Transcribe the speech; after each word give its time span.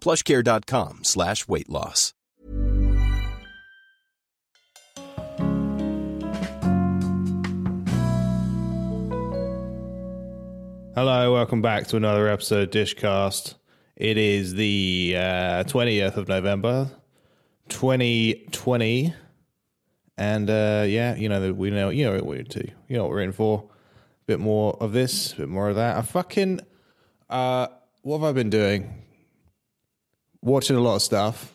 plushcare.com 0.00 1.00
slash 1.02 1.46
weight 1.48 1.68
loss. 1.68 2.14
Hello, 10.94 11.32
welcome 11.32 11.62
back 11.62 11.86
to 11.86 11.96
another 11.96 12.26
episode 12.26 12.64
of 12.64 12.70
Dishcast. 12.70 13.54
It 13.94 14.18
is 14.18 14.54
the 14.54 15.14
uh, 15.16 15.62
20th 15.62 16.16
of 16.16 16.26
November, 16.26 16.90
2020. 17.68 19.14
And 20.16 20.50
uh, 20.50 20.84
yeah, 20.88 21.14
you 21.14 21.28
know, 21.28 21.52
we 21.52 21.70
know, 21.70 21.90
you 21.90 22.04
know 22.04 22.14
what 22.14 22.26
we're 22.26 22.40
into. 22.40 22.66
You 22.88 22.96
know 22.96 23.04
what 23.04 23.10
we're 23.10 23.22
in 23.22 23.30
for. 23.30 23.70
A 23.70 24.26
bit 24.26 24.40
more 24.40 24.76
of 24.80 24.92
this, 24.92 25.34
a 25.34 25.36
bit 25.36 25.48
more 25.48 25.68
of 25.68 25.76
that. 25.76 25.96
I 25.96 26.02
fucking, 26.02 26.62
uh, 27.30 27.68
what 28.02 28.18
have 28.18 28.28
I 28.28 28.32
been 28.32 28.50
doing? 28.50 28.92
Watching 30.40 30.76
a 30.76 30.80
lot 30.80 30.96
of 30.96 31.02
stuff. 31.02 31.52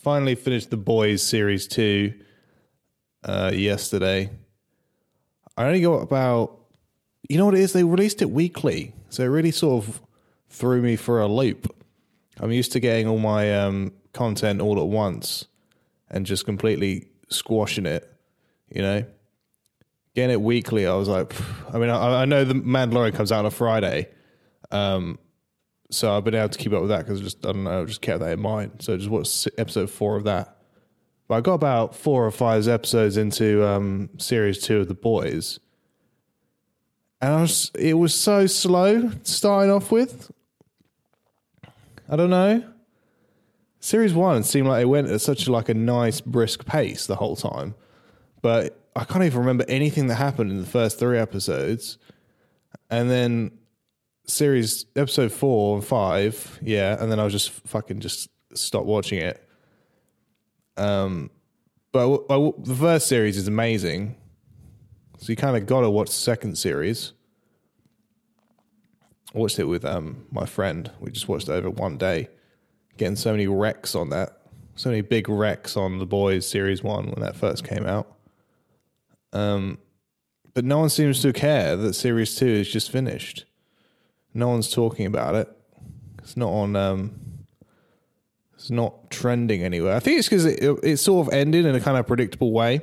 Finally 0.00 0.34
finished 0.34 0.70
The 0.70 0.76
Boys 0.76 1.22
Series 1.22 1.66
2 1.68 2.12
uh, 3.24 3.52
yesterday. 3.54 4.30
I 5.56 5.66
only 5.66 5.80
got 5.80 5.98
about 5.98 6.58
you 7.28 7.38
know 7.38 7.46
what 7.46 7.54
it 7.54 7.60
is? 7.60 7.72
They 7.72 7.84
released 7.84 8.20
it 8.20 8.30
weekly, 8.30 8.92
so 9.08 9.22
it 9.22 9.26
really 9.26 9.50
sort 9.50 9.84
of 9.84 10.02
threw 10.48 10.82
me 10.82 10.96
for 10.96 11.20
a 11.20 11.26
loop. 11.26 11.74
I'm 12.38 12.52
used 12.52 12.72
to 12.72 12.80
getting 12.80 13.06
all 13.06 13.18
my 13.18 13.54
um, 13.54 13.92
content 14.12 14.60
all 14.60 14.80
at 14.80 14.88
once 14.88 15.46
and 16.10 16.26
just 16.26 16.44
completely 16.44 17.06
squashing 17.28 17.86
it. 17.86 18.08
You 18.70 18.82
know, 18.82 19.04
getting 20.14 20.32
it 20.32 20.40
weekly, 20.40 20.86
I 20.86 20.94
was 20.94 21.08
like. 21.08 21.34
I 21.72 21.78
mean, 21.78 21.90
I, 21.90 22.22
I 22.22 22.24
know 22.24 22.44
the 22.44 22.54
Mandalorian 22.54 23.14
comes 23.14 23.32
out 23.32 23.40
on 23.40 23.46
a 23.46 23.50
Friday, 23.50 24.08
um, 24.70 25.18
so 25.92 26.16
I've 26.16 26.24
been 26.24 26.34
able 26.34 26.48
to 26.48 26.58
keep 26.58 26.72
up 26.72 26.80
with 26.80 26.90
that 26.90 27.04
because 27.04 27.20
just 27.20 27.44
I 27.46 27.52
don't 27.52 27.64
know, 27.64 27.86
just 27.86 28.00
kept 28.00 28.20
that 28.20 28.32
in 28.32 28.40
mind. 28.40 28.72
So 28.80 28.96
just 28.96 29.10
watched 29.10 29.48
episode 29.58 29.90
four 29.90 30.16
of 30.16 30.24
that. 30.24 30.56
But 31.28 31.36
I 31.36 31.40
got 31.40 31.54
about 31.54 31.94
four 31.94 32.26
or 32.26 32.30
five 32.30 32.66
episodes 32.68 33.16
into 33.16 33.66
um, 33.66 34.10
series 34.18 34.58
two 34.58 34.80
of 34.80 34.88
The 34.88 34.94
Boys 34.94 35.60
and 37.22 37.32
I 37.32 37.40
was, 37.42 37.70
it 37.78 37.94
was 37.94 38.12
so 38.12 38.46
slow 38.46 39.12
starting 39.22 39.70
off 39.70 39.92
with. 39.92 40.32
I 42.08 42.16
don't 42.16 42.30
know. 42.30 42.64
Series 43.78 44.12
one 44.12 44.42
seemed 44.42 44.66
like 44.66 44.82
it 44.82 44.86
went 44.86 45.08
at 45.08 45.20
such 45.20 45.48
like 45.48 45.68
a 45.68 45.74
nice 45.74 46.20
brisk 46.20 46.66
pace 46.66 47.06
the 47.06 47.16
whole 47.16 47.36
time, 47.36 47.76
but 48.42 48.78
I 48.94 49.04
can't 49.04 49.24
even 49.24 49.38
remember 49.38 49.64
anything 49.68 50.08
that 50.08 50.16
happened 50.16 50.50
in 50.50 50.60
the 50.60 50.66
first 50.66 50.98
three 50.98 51.18
episodes, 51.18 51.96
and 52.90 53.08
then 53.08 53.52
series 54.26 54.86
episode 54.96 55.32
four 55.32 55.76
and 55.76 55.84
five, 55.84 56.58
yeah, 56.62 57.00
and 57.00 57.10
then 57.10 57.18
I 57.18 57.24
was 57.24 57.32
just 57.32 57.50
fucking 57.50 58.00
just 58.00 58.28
stop 58.54 58.84
watching 58.84 59.18
it. 59.18 59.46
Um, 60.76 61.30
but 61.92 62.26
the 62.28 62.74
first 62.74 63.06
series 63.06 63.36
is 63.36 63.48
amazing. 63.48 64.16
So 65.18 65.30
you 65.30 65.36
kind 65.36 65.56
of 65.56 65.66
got 65.66 65.82
to 65.82 65.90
watch 65.90 66.08
the 66.08 66.14
second 66.14 66.56
series. 66.56 67.12
I 69.34 69.38
watched 69.38 69.58
it 69.58 69.64
with 69.64 69.84
um, 69.84 70.26
my 70.30 70.46
friend. 70.46 70.90
We 71.00 71.10
just 71.10 71.28
watched 71.28 71.48
it 71.48 71.52
over 71.52 71.70
one 71.70 71.96
day, 71.96 72.28
getting 72.96 73.16
so 73.16 73.30
many 73.30 73.46
wrecks 73.46 73.94
on 73.94 74.10
that. 74.10 74.38
So 74.74 74.88
many 74.88 75.02
big 75.02 75.28
wrecks 75.28 75.76
on 75.76 75.98
the 75.98 76.06
boys 76.06 76.48
series 76.48 76.82
one 76.82 77.06
when 77.06 77.20
that 77.20 77.36
first 77.36 77.62
came 77.62 77.86
out. 77.86 78.16
Um, 79.32 79.78
but 80.54 80.64
no 80.64 80.78
one 80.78 80.88
seems 80.88 81.22
to 81.22 81.32
care 81.32 81.76
that 81.76 81.94
series 81.94 82.34
two 82.34 82.46
is 82.46 82.70
just 82.70 82.90
finished. 82.90 83.44
No 84.34 84.48
one's 84.48 84.70
talking 84.70 85.06
about 85.06 85.34
it. 85.34 85.48
It's 86.18 86.36
not 86.36 86.50
on. 86.50 86.76
Um, 86.76 87.22
it's 88.54 88.70
not 88.70 89.10
trending 89.10 89.62
anywhere. 89.64 89.96
I 89.96 90.00
think 90.00 90.18
it's 90.20 90.28
because 90.28 90.44
it, 90.44 90.62
it 90.84 90.96
sort 90.98 91.26
of 91.26 91.34
ended 91.34 91.66
in 91.66 91.74
a 91.74 91.80
kind 91.80 91.98
of 91.98 92.06
predictable 92.06 92.52
way. 92.52 92.80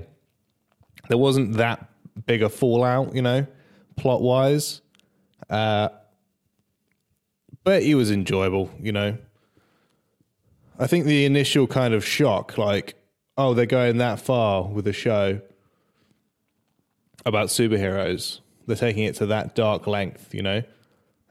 There 1.08 1.18
wasn't 1.18 1.54
that 1.54 1.90
big 2.26 2.44
a 2.44 2.50
fallout, 2.50 3.16
you 3.16 3.22
know, 3.22 3.48
plot 3.96 4.22
wise. 4.22 4.82
Uh, 5.50 5.90
but 7.64 7.84
it 7.84 7.96
was 7.96 8.12
enjoyable, 8.12 8.70
you 8.80 8.92
know. 8.92 9.18
I 10.78 10.88
think 10.88 11.06
the 11.06 11.26
initial 11.26 11.68
kind 11.68 11.94
of 11.94 12.06
shock, 12.06 12.58
like, 12.58 12.96
oh, 13.38 13.54
they're 13.54 13.66
going 13.66 13.98
that 13.98 14.20
far 14.20 14.64
with 14.64 14.88
a 14.88 14.94
show 14.94 15.42
about 17.26 17.48
superheroes. 17.48 18.40
They're 18.66 18.76
taking 18.76 19.04
it 19.04 19.16
to 19.16 19.26
that 19.28 19.56
dark 19.56 19.88
length, 19.88 20.34
you 20.34 20.42
know, 20.42 20.64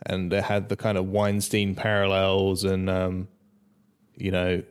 and 0.06 0.32
it 0.32 0.44
had 0.44 0.69
the 0.69 0.76
kind 0.76 0.97
of 0.98 1.06
Weinstein 1.09 1.75
parallels 1.75 2.64
and, 2.64 2.88
um, 2.88 3.28
you 4.16 4.31
know, 4.31 4.62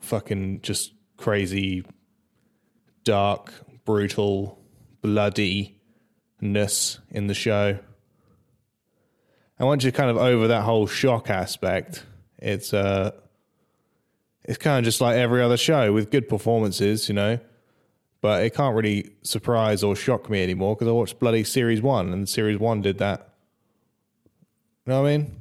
fucking 0.00 0.60
just 0.62 0.92
crazy, 1.16 1.84
dark, 3.04 3.52
brutal 3.84 4.58
bloodiness 5.02 6.98
in 7.10 7.26
the 7.26 7.34
show. 7.34 7.78
And 9.58 9.66
once 9.66 9.84
you're 9.84 9.92
kind 9.92 10.10
of 10.10 10.16
over 10.16 10.48
that 10.48 10.62
whole 10.62 10.86
shock 10.86 11.30
aspect, 11.30 12.04
it's 12.38 12.74
uh 12.74 13.12
it's 14.44 14.58
kind 14.58 14.78
of 14.78 14.84
just 14.84 15.00
like 15.00 15.16
every 15.16 15.42
other 15.42 15.56
show 15.56 15.92
with 15.92 16.10
good 16.10 16.28
performances, 16.28 17.08
you 17.08 17.14
know. 17.14 17.38
But 18.20 18.44
it 18.44 18.54
can't 18.54 18.74
really 18.74 19.12
surprise 19.22 19.82
or 19.82 19.96
shock 19.96 20.30
me 20.30 20.42
anymore 20.42 20.74
because 20.74 20.88
I 20.88 20.92
watched 20.92 21.18
bloody 21.18 21.44
series 21.44 21.82
one 21.82 22.12
and 22.12 22.28
series 22.28 22.58
one 22.58 22.82
did 22.82 22.98
that. 22.98 23.25
You 24.86 24.92
know 24.92 25.02
what 25.02 25.08
I 25.08 25.16
mean? 25.18 25.40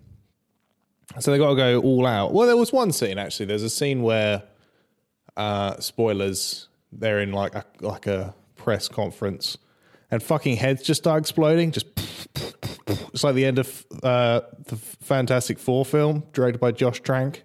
So 1.19 1.31
they 1.31 1.37
got 1.37 1.49
to 1.49 1.55
go 1.55 1.79
all 1.81 2.07
out. 2.07 2.33
Well, 2.33 2.47
there 2.47 2.57
was 2.57 2.73
one 2.73 2.91
scene 2.91 3.19
actually. 3.19 3.45
There's 3.45 3.63
a 3.63 3.69
scene 3.69 4.01
where, 4.01 4.43
uh, 5.37 5.79
spoilers, 5.79 6.67
they're 6.91 7.19
in 7.19 7.31
like 7.31 7.53
a 7.53 7.63
like 7.79 8.07
a 8.07 8.33
press 8.55 8.87
conference, 8.87 9.57
and 10.09 10.21
fucking 10.21 10.55
heads 10.57 10.81
just 10.81 11.03
start 11.03 11.21
exploding. 11.21 11.71
Just 11.71 11.85
it's 12.87 13.23
like 13.23 13.35
the 13.35 13.45
end 13.45 13.59
of 13.59 13.85
uh, 14.01 14.41
the 14.65 14.77
Fantastic 14.77 15.59
Four 15.59 15.85
film, 15.85 16.23
directed 16.33 16.59
by 16.59 16.71
Josh 16.71 17.01
Trank. 17.01 17.43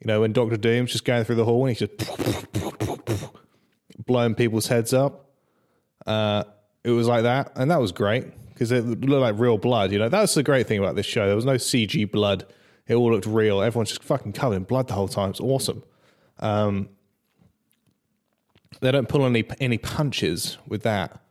You 0.00 0.06
know, 0.06 0.20
when 0.20 0.32
Doctor 0.32 0.56
Doom's 0.56 0.92
just 0.92 1.04
going 1.04 1.24
through 1.24 1.36
the 1.36 1.44
hall 1.44 1.66
and 1.66 1.76
he's 1.76 1.88
just 1.88 3.32
blowing 4.06 4.36
people's 4.36 4.68
heads 4.68 4.94
up. 4.94 5.32
Uh, 6.06 6.44
it 6.84 6.90
was 6.90 7.08
like 7.08 7.24
that, 7.24 7.52
and 7.56 7.72
that 7.72 7.80
was 7.80 7.90
great 7.90 8.26
because 8.58 8.72
it 8.72 8.84
looked 8.84 9.22
like 9.22 9.38
real 9.38 9.56
blood. 9.56 9.92
You 9.92 10.00
know, 10.00 10.08
that's 10.08 10.34
the 10.34 10.42
great 10.42 10.66
thing 10.66 10.80
about 10.80 10.96
this 10.96 11.06
show. 11.06 11.26
There 11.26 11.36
was 11.36 11.44
no 11.44 11.54
CG 11.54 12.10
blood; 12.10 12.44
it 12.88 12.96
all 12.96 13.12
looked 13.12 13.26
real. 13.26 13.62
Everyone's 13.62 13.90
just 13.90 14.02
fucking 14.02 14.32
covered 14.32 14.56
in 14.56 14.64
blood 14.64 14.88
the 14.88 14.94
whole 14.94 15.06
time. 15.06 15.30
It's 15.30 15.40
awesome. 15.40 15.84
Um, 16.40 16.88
they 18.80 18.90
don't 18.90 19.08
pull 19.08 19.24
any 19.24 19.44
any 19.60 19.78
punches 19.78 20.58
with 20.66 20.82
that. 20.82 21.22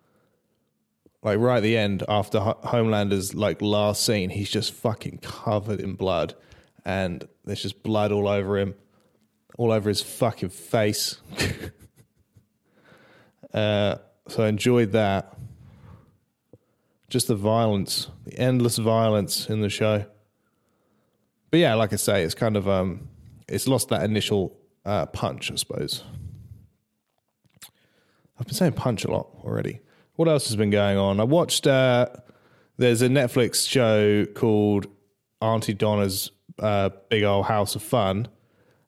Like 1.21 1.39
right 1.39 1.57
at 1.57 1.63
the 1.63 1.75
end, 1.75 2.03
after 2.07 2.39
Ho- 2.39 2.59
Homelander's 2.63 3.35
like 3.35 3.61
last 3.61 4.05
scene, 4.05 4.29
he's 4.29 4.49
just 4.49 4.71
fucking 4.71 5.17
covered 5.17 5.81
in 5.81 5.95
blood, 5.95 6.33
and 6.85 7.27
there's 7.43 7.61
just 7.61 7.83
blood 7.83 8.13
all 8.13 8.29
over 8.29 8.57
him, 8.57 8.73
all 9.57 9.73
over 9.73 9.89
his 9.89 10.01
fucking 10.01 10.49
face. 10.49 11.19
uh, 13.53 13.97
so 14.29 14.43
I 14.43 14.47
enjoyed 14.47 14.93
that. 14.93 15.37
Just 17.09 17.27
the 17.27 17.35
violence, 17.35 18.09
the 18.25 18.37
endless 18.37 18.77
violence 18.77 19.49
in 19.49 19.61
the 19.61 19.69
show. 19.69 20.05
But 21.51 21.59
yeah, 21.59 21.73
like 21.75 21.93
I 21.93 21.95
say, 21.95 22.23
it's 22.23 22.35
kind 22.35 22.57
of 22.57 22.67
um, 22.67 23.07
it's 23.47 23.67
lost 23.67 23.89
that 23.89 24.03
initial 24.03 24.57
uh, 24.85 25.05
punch, 25.05 25.51
I 25.51 25.55
suppose. 25.55 26.03
I've 28.39 28.45
been 28.45 28.55
saying 28.55 28.73
punch 28.73 29.05
a 29.05 29.11
lot 29.11 29.29
already. 29.43 29.79
What 30.15 30.27
else 30.27 30.47
has 30.47 30.55
been 30.55 30.69
going 30.69 30.97
on? 30.97 31.19
I 31.19 31.23
watched. 31.23 31.65
Uh, 31.65 32.07
there's 32.77 33.01
a 33.01 33.07
Netflix 33.07 33.67
show 33.67 34.25
called 34.25 34.87
Aunty 35.41 35.73
Donna's 35.73 36.31
uh, 36.59 36.89
Big 37.09 37.23
Old 37.23 37.45
House 37.45 37.75
of 37.75 37.81
Fun, 37.81 38.27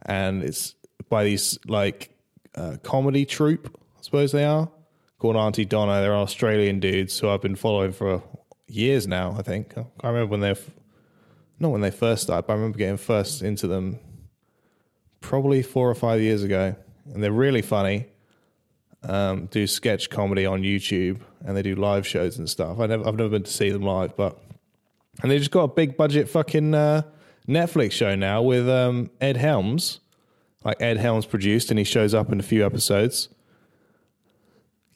and 0.06 0.44
it's 0.44 0.76
by 1.08 1.24
these 1.24 1.58
like 1.68 2.12
uh, 2.56 2.78
comedy 2.84 3.26
troupe, 3.26 3.76
I 3.98 4.02
suppose 4.02 4.32
they 4.32 4.44
are 4.44 4.70
called 5.20 5.36
Aunty 5.36 5.66
Donna. 5.66 6.02
They're 6.02 6.16
Australian 6.16 6.80
dudes 6.80 7.20
who 7.20 7.30
I've 7.30 7.42
been 7.42 7.56
following 7.56 7.92
for 7.92 8.24
years 8.68 9.08
now. 9.08 9.36
I 9.38 9.42
think 9.42 9.78
I 9.78 10.08
remember 10.08 10.32
when 10.32 10.40
they're 10.40 10.58
not 11.60 11.70
when 11.72 11.82
they 11.82 11.92
first 11.92 12.24
started, 12.24 12.48
but 12.48 12.54
I 12.54 12.56
remember 12.56 12.78
getting 12.78 12.98
first 12.98 13.42
into 13.42 13.68
them 13.68 14.00
probably 15.22 15.62
four 15.62 15.90
or 15.90 15.96
five 15.96 16.22
years 16.22 16.44
ago, 16.44 16.76
and 17.14 17.22
they're 17.22 17.32
really 17.32 17.62
funny. 17.62 18.08
Um, 19.04 19.46
do 19.46 19.66
sketch 19.66 20.10
comedy 20.10 20.46
on 20.46 20.62
YouTube, 20.62 21.20
and 21.46 21.56
they 21.56 21.62
do 21.62 21.76
live 21.76 22.06
shows 22.06 22.38
and 22.38 22.50
stuff. 22.50 22.80
I 22.80 22.86
never, 22.88 23.08
I've 23.08 23.16
never 23.16 23.30
been 23.30 23.44
to 23.44 23.52
see 23.52 23.70
them 23.70 23.84
live, 23.84 24.16
but 24.16 24.38
and 25.22 25.32
they 25.32 25.38
just 25.38 25.52
got 25.52 25.64
a 25.64 25.68
big 25.68 25.98
budget 25.98 26.30
fucking 26.30 26.74
uh, 26.74 27.04
Netflix 27.48 27.92
show 27.92 28.16
now 28.16 28.42
with 28.42 28.70
um, 28.70 29.10
Ed 29.20 29.38
Helms, 29.38 30.00
like 30.64 30.82
Ed 30.82 30.98
Helms 30.98 31.26
produced, 31.26 31.72
and 31.72 31.78
he 31.78 31.84
shows 31.84 32.14
up 32.14 32.32
in 32.32 32.40
a 32.40 32.44
few 32.44 32.66
episodes. 32.66 33.30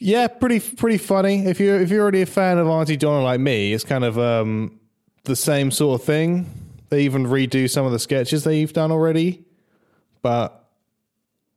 Yeah, 0.03 0.27
pretty 0.27 0.59
pretty 0.59 0.97
funny. 0.97 1.45
If 1.45 1.61
you're 1.61 1.79
if 1.79 1.89
you're 1.89 2.01
already 2.01 2.23
a 2.23 2.25
fan 2.25 2.57
of 2.57 2.67
Aunty 2.67 2.97
Donna 2.97 3.23
like 3.23 3.39
me, 3.39 3.71
it's 3.71 3.85
kind 3.85 4.03
of 4.03 4.19
um, 4.19 4.77
the 5.23 5.33
same 5.33 5.71
sort 5.71 6.01
of 6.01 6.05
thing. 6.05 6.45
They 6.89 7.03
even 7.03 7.25
redo 7.25 7.69
some 7.69 7.85
of 7.85 7.93
the 7.93 7.99
sketches 7.99 8.43
they've 8.43 8.71
done 8.73 8.91
already, 8.91 9.45
but 10.21 10.67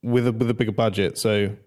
with 0.01 0.27
a 0.27 0.31
with 0.31 0.49
a 0.49 0.53
bigger 0.53 0.71
budget. 0.71 1.17
So 1.17 1.57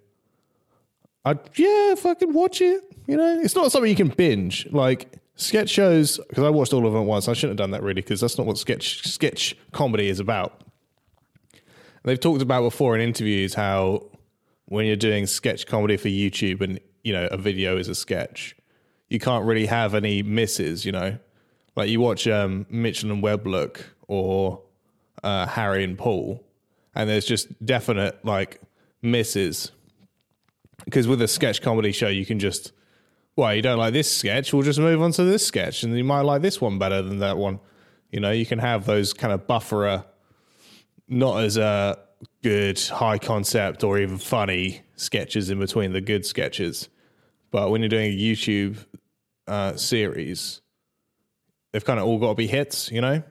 I 1.26 1.38
yeah, 1.54 1.96
fucking 1.96 2.32
watch 2.32 2.62
it. 2.62 2.82
You 3.06 3.18
know, 3.18 3.40
it's 3.40 3.54
not 3.54 3.70
something 3.70 3.90
you 3.90 3.94
can 3.94 4.08
binge. 4.08 4.66
Like 4.70 5.18
sketch 5.36 5.68
shows, 5.68 6.18
because 6.30 6.44
I 6.44 6.48
watched 6.48 6.72
all 6.72 6.86
of 6.86 6.94
them 6.94 7.02
at 7.02 7.06
once. 7.06 7.28
I 7.28 7.34
shouldn't 7.34 7.60
have 7.60 7.62
done 7.62 7.72
that 7.72 7.82
really, 7.82 8.00
because 8.00 8.22
that's 8.22 8.38
not 8.38 8.46
what 8.46 8.56
sketch 8.56 9.06
sketch 9.06 9.54
comedy 9.72 10.08
is 10.08 10.18
about. 10.18 10.62
They've 12.04 12.18
talked 12.18 12.40
about 12.40 12.62
before 12.62 12.96
in 12.96 13.02
interviews 13.02 13.52
how 13.52 14.06
when 14.70 14.86
you're 14.86 14.94
doing 14.94 15.26
sketch 15.26 15.66
comedy 15.66 15.96
for 15.96 16.06
YouTube 16.08 16.60
and 16.60 16.78
you 17.02 17.12
know 17.12 17.28
a 17.30 17.36
video 17.36 17.76
is 17.76 17.88
a 17.88 17.94
sketch, 17.94 18.56
you 19.08 19.18
can't 19.18 19.44
really 19.44 19.66
have 19.66 19.94
any 19.94 20.22
misses. 20.22 20.86
You 20.86 20.92
know, 20.92 21.18
like 21.76 21.90
you 21.90 22.00
watch 22.00 22.26
um, 22.28 22.66
Mitchell 22.70 23.10
and 23.10 23.20
Webb 23.20 23.46
look 23.46 23.84
or 24.06 24.62
uh, 25.24 25.46
Harry 25.46 25.82
and 25.82 25.98
Paul, 25.98 26.44
and 26.94 27.10
there's 27.10 27.26
just 27.26 27.64
definite 27.66 28.24
like 28.24 28.60
misses 29.02 29.72
because 30.84 31.08
with 31.08 31.20
a 31.20 31.28
sketch 31.28 31.62
comedy 31.62 31.90
show 31.90 32.08
you 32.08 32.24
can 32.24 32.38
just 32.38 32.72
well 33.34 33.54
you 33.54 33.62
don't 33.62 33.78
like 33.78 33.94
this 33.94 34.14
sketch 34.14 34.52
we'll 34.52 34.62
just 34.62 34.78
move 34.78 35.00
on 35.00 35.10
to 35.10 35.24
this 35.24 35.46
sketch 35.46 35.82
and 35.82 35.96
you 35.96 36.04
might 36.04 36.20
like 36.20 36.42
this 36.42 36.60
one 36.60 36.78
better 36.78 37.00
than 37.00 37.18
that 37.18 37.38
one 37.38 37.58
you 38.10 38.20
know 38.20 38.30
you 38.30 38.44
can 38.44 38.58
have 38.58 38.84
those 38.84 39.14
kind 39.14 39.32
of 39.32 39.46
bufferer 39.46 40.04
not 41.08 41.42
as 41.42 41.56
uh, 41.56 41.96
good 42.42 42.80
high 42.80 43.18
concept 43.18 43.84
or 43.84 43.98
even 43.98 44.18
funny 44.18 44.82
sketches 44.96 45.50
in 45.50 45.58
between 45.58 45.92
the 45.92 46.00
good 46.00 46.24
sketches 46.24 46.88
but 47.50 47.70
when 47.70 47.80
you're 47.80 47.88
doing 47.88 48.12
a 48.12 48.16
youtube 48.16 48.84
uh, 49.46 49.74
series 49.74 50.60
they've 51.72 51.84
kind 51.84 51.98
of 51.98 52.06
all 52.06 52.18
got 52.18 52.28
to 52.28 52.34
be 52.34 52.46
hits 52.46 52.90
you 52.90 53.00
know 53.00 53.22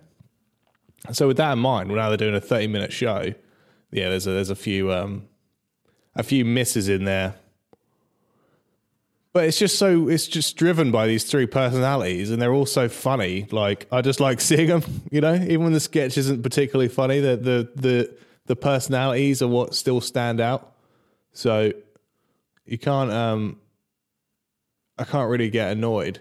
so 1.12 1.28
with 1.28 1.38
that 1.38 1.54
in 1.54 1.60
mind 1.60 1.90
now 1.90 2.10
they're 2.10 2.18
doing 2.18 2.36
a 2.36 2.42
30 2.42 2.68
minute 2.68 2.92
show 2.92 3.34
yeah 3.92 4.10
there's 4.10 4.28
a, 4.28 4.32
there's 4.32 4.50
a 4.50 4.56
few 4.56 4.92
um, 4.92 5.30
a 6.20 6.24
few 6.24 6.46
misses 6.46 6.90
in 6.90 7.06
there. 7.06 7.36
But 9.32 9.46
it's 9.46 9.60
just 9.60 9.78
so 9.78 10.10
it's 10.10 10.28
just 10.28 10.58
driven 10.58 10.92
by 10.92 11.08
these 11.08 11.24
three 11.24 11.46
personalities, 11.46 12.32
and 12.32 12.42
they're 12.42 12.54
all 12.54 12.66
so 12.66 12.90
funny. 12.90 13.48
Like 13.52 13.88
I 13.92 14.02
just 14.02 14.20
like 14.20 14.42
seeing 14.50 14.68
them, 14.68 14.84
you 15.12 15.22
know. 15.22 15.36
Even 15.36 15.64
when 15.64 15.74
the 15.74 15.80
sketch 15.80 16.18
isn't 16.18 16.44
particularly 16.44 16.90
funny, 16.90 17.20
the 17.20 17.38
the 17.38 17.72
the 17.76 18.18
the 18.50 18.56
personalities 18.56 19.44
are 19.44 19.48
what 19.48 19.75
still 19.75 20.01
stand 20.01 20.42
out. 20.42 20.74
So 21.34 21.72
you 22.66 22.80
can't 22.80 23.12
um 23.12 23.60
I 24.98 25.04
can't 25.04 25.30
really 25.30 25.51
get 25.51 25.72
annoyed. 25.72 26.19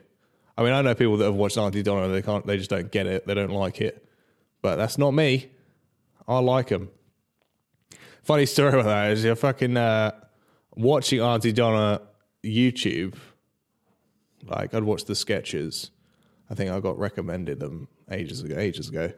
I 0.57 0.63
mean, 0.63 0.75
I 0.75 0.83
know 0.83 0.95
people 0.95 1.17
that 1.17 1.25
have 1.25 1.35
watched 1.35 1.57
Aunty 1.57 1.83
Donna, 1.83 2.09
they 2.09 2.21
can't, 2.21 2.47
they 2.47 2.59
just 2.59 2.69
don't 2.69 2.93
get 2.93 3.07
it, 3.07 3.27
they 3.27 3.33
don't 3.33 3.51
like 3.51 3.81
it. 3.81 4.07
But 4.61 4.77
that's 4.77 4.99
not 4.99 5.13
me. 5.13 5.51
I 6.29 6.39
like 6.41 6.69
them. 6.69 6.91
Funny 8.23 8.45
story 8.45 8.75
about 8.75 8.85
that 8.85 9.13
is 9.13 9.25
you're 9.25 9.35
fucking 9.35 9.77
uh, 9.77 10.11
watching 10.77 11.21
Aunty 11.21 11.53
Donna 11.53 12.03
YouTube. 12.45 13.15
Like 14.45 14.75
I'd 14.75 14.85
watch 14.85 15.07
the 15.07 15.15
sketches. 15.15 15.93
I 16.51 16.55
think 16.55 16.71
I 16.71 16.79
got 16.81 16.99
recommended 16.99 17.59
them 17.59 17.89
ages 18.11 18.43
ago, 18.43 18.57
ages 18.59 18.91
ago, 18.91 19.13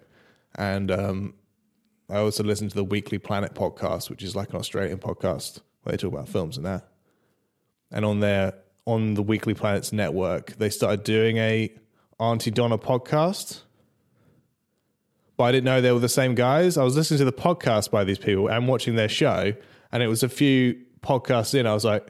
and 0.55 0.91
um, 0.93 1.35
I 2.11 2.19
also 2.19 2.43
listen 2.43 2.69
to 2.69 2.75
the 2.75 2.85
Weekly 2.85 3.19
Planet 3.19 3.55
podcast, 3.55 4.11
which 4.11 4.23
is 4.23 4.35
like 4.35 4.51
an 4.51 4.57
Australian 4.57 4.99
podcast 4.99 5.61
where 5.83 5.93
they 5.93 5.97
talk 5.97 6.13
about 6.13 6.29
films 6.29 6.57
and 6.57 6.67
that. 6.67 6.89
And 7.91 8.05
on 8.05 8.21
their 8.21 8.55
on 8.87 9.15
the 9.15 9.23
Weekly 9.23 9.55
Planet's 9.55 9.93
network, 9.93 10.57
they 10.57 10.71
started 10.71 11.05
doing 11.05 11.37
a 11.37 11.73
Aunty 12.19 12.51
Donna 12.51 12.79
podcast 12.79 13.63
but 15.41 15.45
I 15.45 15.53
didn't 15.53 15.65
know 15.65 15.81
they 15.81 15.91
were 15.91 15.99
the 15.99 16.07
same 16.07 16.35
guys. 16.35 16.77
I 16.77 16.85
was 16.85 16.97
listening 16.97 17.17
to 17.17 17.25
the 17.25 17.33
podcast 17.33 17.91
by 17.91 18.05
these 18.05 18.19
people 18.19 18.49
and 18.49 18.69
watching 18.69 18.97
their 18.97 19.09
show, 19.09 19.55
and 19.91 20.03
it 20.03 20.07
was 20.07 20.23
a 20.23 20.29
few 20.29 20.79
podcasts 21.03 21.59
in. 21.59 21.67
I 21.67 21.73
was 21.73 21.83
like, 21.83 22.07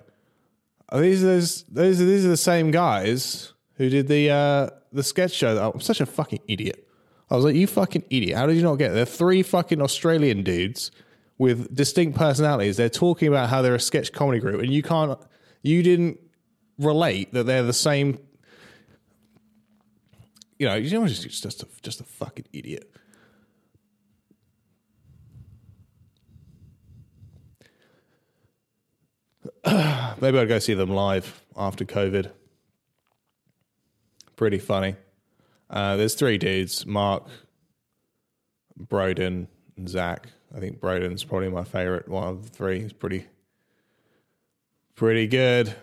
"Are 0.89 1.01
these 1.01 1.23
those 1.23 1.63
those 1.69 2.01
these 2.01 2.27
are 2.27 2.29
the 2.29 2.37
same 2.37 2.73
guys 2.73 3.53
who 3.75 3.89
did 3.89 4.09
the 4.09 4.31
uh, 4.31 4.71
the 4.91 5.05
sketch 5.05 5.31
show?" 5.31 5.57
I'm 5.73 5.81
such 5.81 6.01
a 6.01 6.07
fucking 6.07 6.41
idiot. 6.49 6.89
I 7.31 7.37
was 7.37 7.45
like, 7.45 7.55
"You 7.55 7.67
fucking 7.67 8.05
idiot! 8.11 8.37
How 8.37 8.47
did 8.47 8.57
you 8.57 8.63
not 8.63 8.77
get 8.77 8.91
it?" 8.91 8.95
They're 8.95 9.05
three 9.05 9.43
fucking 9.43 9.81
Australian 9.81 10.43
dudes 10.43 10.91
with 11.39 11.75
distinct 11.75 12.19
personalities. 12.19 12.77
They're 12.77 12.89
talking 12.89 13.29
about 13.29 13.49
how 13.49 13.63
they're 13.63 13.75
a 13.75 13.81
sketch 13.81 14.13
comedy 14.13 14.41
group, 14.41 14.61
and 14.61 14.73
you 14.73 14.83
can't, 14.83 15.19
you 15.63 15.83
didn't 15.83 16.19
relate 16.79 17.33
that 17.33 17.45
they're 17.45 17.63
the 17.63 17.73
same. 17.73 18.19
You 20.59 20.69
know, 20.69 20.75
you 20.75 20.91
know, 20.91 21.07
just 21.07 21.43
just 21.43 21.63
a, 21.63 21.69
just 21.83 22.01
a 22.01 22.05
fucking 22.05 22.47
idiot. 22.53 22.91
Maybe 30.21 30.39
I'd 30.39 30.49
go 30.49 30.59
see 30.59 30.75
them 30.75 30.91
live 30.91 31.43
after 31.57 31.85
COVID. 31.85 32.31
Pretty 34.37 34.59
funny. 34.59 34.97
Uh, 35.71 35.97
there's 35.97 36.15
three 36.15 36.37
dudes 36.37 36.85
Mark, 36.85 37.25
Broden, 38.79 39.47
and 39.77 39.89
Zach. 39.89 40.29
I 40.55 40.59
think 40.59 40.81
Broden's 40.81 41.23
probably 41.23 41.49
my 41.49 41.65
favorite 41.65 42.09
one 42.09 42.27
of 42.27 42.43
the 42.43 42.49
three. 42.51 42.81
He's 42.81 42.93
pretty, 42.93 43.27
pretty 44.97 45.29
good. 45.29 45.75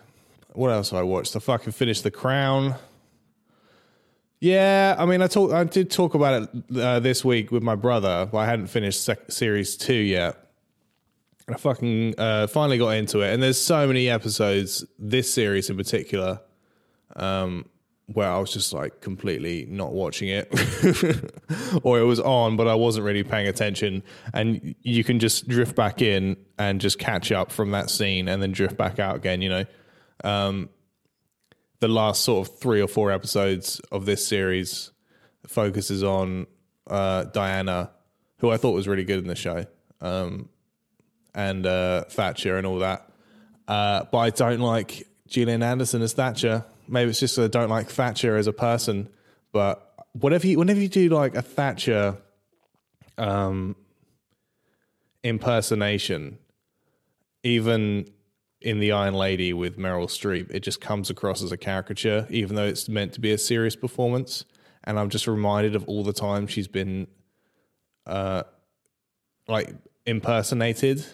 What 0.52 0.68
else 0.70 0.90
have 0.90 1.00
I 1.00 1.02
watched? 1.02 1.34
I 1.34 1.38
fucking 1.38 1.72
finished 1.72 2.02
The 2.02 2.10
Crown. 2.10 2.74
Yeah, 4.40 4.94
I 4.98 5.06
mean, 5.06 5.20
I 5.22 5.26
talk, 5.26 5.52
I 5.52 5.64
did 5.64 5.90
talk 5.90 6.14
about 6.14 6.42
it 6.42 6.78
uh, 6.78 7.00
this 7.00 7.24
week 7.24 7.50
with 7.50 7.62
my 7.62 7.74
brother, 7.74 8.28
but 8.30 8.38
I 8.38 8.46
hadn't 8.46 8.68
finished 8.68 9.02
sec- 9.02 9.32
series 9.32 9.76
two 9.76 9.94
yet. 9.94 10.36
And 11.46 11.56
I 11.56 11.58
fucking 11.58 12.14
uh, 12.18 12.46
finally 12.46 12.78
got 12.78 12.90
into 12.90 13.20
it, 13.20 13.32
and 13.32 13.42
there's 13.42 13.60
so 13.60 13.86
many 13.86 14.08
episodes 14.10 14.84
this 14.98 15.32
series 15.32 15.70
in 15.70 15.76
particular, 15.76 16.40
um, 17.16 17.64
where 18.12 18.30
I 18.30 18.38
was 18.38 18.52
just 18.52 18.72
like 18.72 19.00
completely 19.00 19.66
not 19.68 19.92
watching 19.92 20.28
it, 20.28 20.48
or 21.82 21.98
it 21.98 22.04
was 22.04 22.20
on, 22.20 22.56
but 22.56 22.66
I 22.66 22.74
wasn't 22.74 23.04
really 23.04 23.22
paying 23.22 23.48
attention. 23.48 24.02
And 24.32 24.74
you 24.82 25.04
can 25.04 25.18
just 25.18 25.46
drift 25.46 25.76
back 25.76 26.00
in 26.00 26.36
and 26.58 26.80
just 26.80 26.98
catch 26.98 27.30
up 27.30 27.52
from 27.52 27.70
that 27.72 27.90
scene, 27.90 28.28
and 28.28 28.42
then 28.42 28.52
drift 28.52 28.76
back 28.76 28.98
out 28.98 29.16
again. 29.16 29.42
You 29.42 29.48
know, 29.50 29.64
um, 30.24 30.68
the 31.80 31.88
last 31.88 32.22
sort 32.22 32.48
of 32.48 32.58
three 32.58 32.80
or 32.80 32.88
four 32.88 33.12
episodes 33.12 33.80
of 33.92 34.06
this 34.06 34.26
series 34.26 34.90
focuses 35.46 36.02
on 36.02 36.46
uh, 36.88 37.24
Diana, 37.24 37.90
who 38.38 38.50
I 38.50 38.56
thought 38.56 38.72
was 38.72 38.88
really 38.88 39.04
good 39.04 39.18
in 39.18 39.26
the 39.26 39.36
show. 39.36 39.66
Um, 40.00 40.48
and 41.34 41.66
uh, 41.66 42.04
Thatcher 42.04 42.56
and 42.56 42.66
all 42.66 42.78
that. 42.80 43.10
Uh, 43.66 44.04
but 44.10 44.18
I 44.18 44.30
don't 44.30 44.60
like 44.60 45.06
Gillian 45.28 45.62
Anderson 45.62 46.02
as 46.02 46.12
Thatcher. 46.14 46.64
Maybe 46.88 47.10
it's 47.10 47.20
just 47.20 47.36
that 47.36 47.54
I 47.54 47.60
don't 47.60 47.70
like 47.70 47.88
Thatcher 47.88 48.36
as 48.36 48.46
a 48.46 48.52
person. 48.52 49.08
But 49.52 49.94
whatever 50.12 50.46
you, 50.46 50.58
whenever 50.58 50.80
you 50.80 50.88
do 50.88 51.08
like 51.08 51.34
a 51.34 51.42
Thatcher 51.42 52.16
um, 53.16 53.76
impersonation, 55.22 56.38
even 57.42 58.08
in 58.60 58.80
the 58.80 58.92
Iron 58.92 59.14
Lady 59.14 59.52
with 59.52 59.78
Meryl 59.78 60.08
Streep, 60.08 60.50
it 60.50 60.60
just 60.60 60.80
comes 60.80 61.10
across 61.10 61.42
as 61.42 61.52
a 61.52 61.56
caricature, 61.56 62.26
even 62.30 62.56
though 62.56 62.64
it's 62.64 62.88
meant 62.88 63.12
to 63.14 63.20
be 63.20 63.32
a 63.32 63.38
serious 63.38 63.76
performance. 63.76 64.44
And 64.84 64.98
I'm 64.98 65.10
just 65.10 65.26
reminded 65.26 65.76
of 65.76 65.84
all 65.84 66.02
the 66.02 66.12
time 66.12 66.46
she's 66.46 66.68
been, 66.68 67.06
uh, 68.06 68.44
like 69.46 69.74
impersonated 70.06 71.04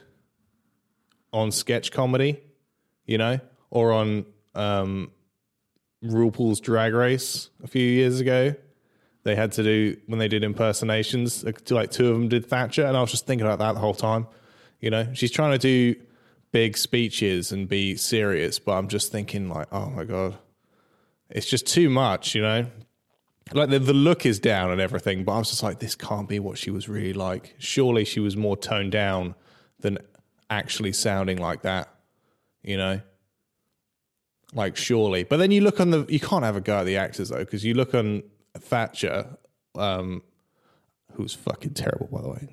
on 1.33 1.50
sketch 1.50 1.90
comedy, 1.90 2.40
you 3.04 3.19
know, 3.19 3.40
or 3.71 3.93
on 3.93 4.25
um, 4.54 5.11
RuPaul's 6.05 6.61
Drag 6.61 6.93
Race 6.95 7.51
a 7.63 7.67
few 7.67 7.85
years 7.85 8.21
ago. 8.21 8.55
They 9.23 9.35
had 9.35 9.53
to 9.53 9.63
do 9.63 9.97
when 10.07 10.19
they 10.19 10.29
did 10.29 10.45
impersonations. 10.45 11.45
Like 11.45 11.91
two 11.91 12.09
of 12.09 12.15
them 12.15 12.29
did 12.29 12.47
Thatcher, 12.47 12.85
and 12.85 12.97
I 12.97 13.01
was 13.01 13.11
just 13.11 13.27
thinking 13.27 13.47
about 13.47 13.59
that 13.61 13.73
the 13.73 13.81
whole 13.81 13.95
time. 13.95 14.27
You 14.81 14.91
know, 14.91 15.09
she's 15.15 15.31
trying 15.31 15.53
to 15.53 15.59
do 15.59 16.01
big 16.53 16.77
speeches 16.77 17.51
and 17.51 17.67
be 17.67 17.97
serious, 17.97 18.59
but 18.59 18.73
I'm 18.73 18.89
just 18.89 19.11
thinking 19.11 19.49
like, 19.49 19.67
oh 19.73 19.89
my 19.89 20.05
god, 20.05 20.37
it's 21.31 21.47
just 21.47 21.67
too 21.67 21.89
much. 21.89 22.35
You 22.35 22.43
know, 22.43 22.67
like 23.53 23.71
the, 23.71 23.79
the 23.79 23.95
look 23.95 24.27
is 24.27 24.39
down 24.39 24.71
and 24.71 24.81
everything, 24.81 25.25
but 25.25 25.33
I 25.33 25.39
was 25.39 25.49
just 25.49 25.63
like, 25.63 25.79
this 25.79 25.95
can't 25.95 26.29
be 26.29 26.39
what 26.39 26.59
she 26.59 26.71
was 26.71 26.87
really 26.87 27.15
like. 27.15 27.55
Surely 27.59 28.05
she 28.05 28.21
was 28.21 28.37
more 28.37 28.59
toned 28.59 28.93
down 28.93 29.35
than 29.81 29.99
actually 30.51 30.93
sounding 30.93 31.39
like 31.39 31.63
that. 31.63 31.89
You 32.63 32.77
know 32.77 33.01
like 34.55 34.77
surely. 34.77 35.25
But 35.25 35.37
then 35.39 35.51
you 35.51 35.61
look 35.61 35.81
on 35.81 35.91
the 35.91 36.07
you 36.09 36.21
can't 36.21 36.45
have 36.45 36.57
a 36.57 36.61
go 36.61 36.79
at 36.79 36.85
the 36.85 36.97
actors 36.97 37.29
though 37.29 37.39
because 37.39 37.65
you 37.65 37.75
look 37.75 37.95
on 37.95 38.23
Thatcher, 38.57 39.37
um, 39.75 40.23
who's 41.13 41.35
fucking 41.35 41.75
terrible 41.75 42.09
by 42.11 42.23
the 42.23 42.29
way, 42.31 42.49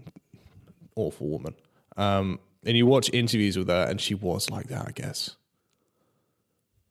awful 0.95 1.27
woman. 1.27 1.55
Um, 1.97 2.39
and 2.65 2.77
you 2.77 2.85
watch 2.85 3.09
interviews 3.13 3.57
with 3.57 3.69
her, 3.69 3.87
and 3.89 3.99
she 3.99 4.13
was 4.13 4.49
like 4.49 4.67
that, 4.67 4.87
I 4.87 4.91
guess. 4.91 5.35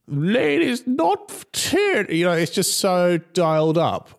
Ladies, 0.09 0.87
not. 0.87 1.33
You 1.73 2.25
know, 2.25 2.33
it's 2.33 2.51
just 2.51 2.79
so 2.79 3.19
dialed 3.19 3.79
up 3.79 4.11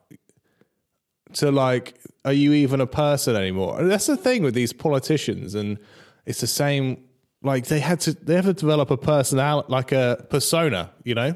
to 1.33 1.51
like, 1.51 1.99
are 2.23 2.33
you 2.33 2.53
even 2.53 2.79
a 2.79 2.87
person 2.87 3.35
anymore? 3.35 3.79
And 3.79 3.91
that's 3.91 4.07
the 4.07 4.15
thing 4.15 4.43
with 4.43 4.53
these 4.53 4.71
politicians, 4.71 5.55
and 5.55 5.77
it's 6.25 6.39
the 6.39 6.47
same 6.47 7.03
like 7.43 7.67
they 7.67 7.79
had 7.79 7.99
to 8.01 8.13
they 8.13 8.35
have 8.35 8.45
to 8.45 8.53
develop 8.53 8.91
a 8.91 8.97
personality 8.97 9.71
like 9.71 9.91
a 9.91 10.25
persona 10.29 10.91
you 11.03 11.15
know? 11.15 11.35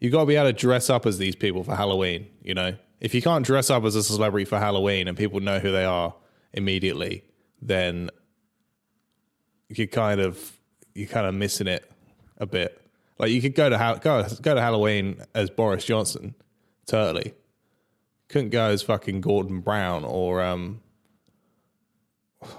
You 0.00 0.10
got 0.10 0.20
to 0.20 0.26
be 0.26 0.36
able 0.36 0.48
to 0.48 0.52
dress 0.52 0.90
up 0.90 1.06
as 1.06 1.18
these 1.18 1.36
people 1.36 1.64
for 1.64 1.74
halloween 1.74 2.28
you 2.42 2.54
know? 2.54 2.74
If 3.00 3.14
you 3.14 3.22
can't 3.22 3.44
dress 3.44 3.70
up 3.70 3.84
as 3.84 3.94
a 3.94 4.02
celebrity 4.02 4.44
for 4.44 4.58
halloween 4.58 5.08
and 5.08 5.16
people 5.16 5.40
know 5.40 5.58
who 5.58 5.72
they 5.72 5.84
are 5.84 6.14
immediately 6.52 7.24
then 7.60 8.10
you 9.68 9.86
kind 9.88 10.20
of 10.20 10.58
you're 10.94 11.08
kind 11.08 11.26
of 11.26 11.34
missing 11.34 11.66
it 11.66 11.90
a 12.38 12.46
bit. 12.46 12.80
Like 13.18 13.30
you 13.30 13.40
could 13.40 13.54
go 13.54 13.68
to 13.68 14.00
go 14.02 14.26
go 14.42 14.54
to 14.54 14.60
halloween 14.60 15.22
as 15.34 15.50
boris 15.50 15.84
johnson 15.84 16.34
totally. 16.86 17.34
Couldn't 18.28 18.50
go 18.50 18.68
as 18.68 18.82
fucking 18.82 19.20
gordon 19.20 19.60
brown 19.60 20.04
or 20.04 20.42
um 20.42 20.80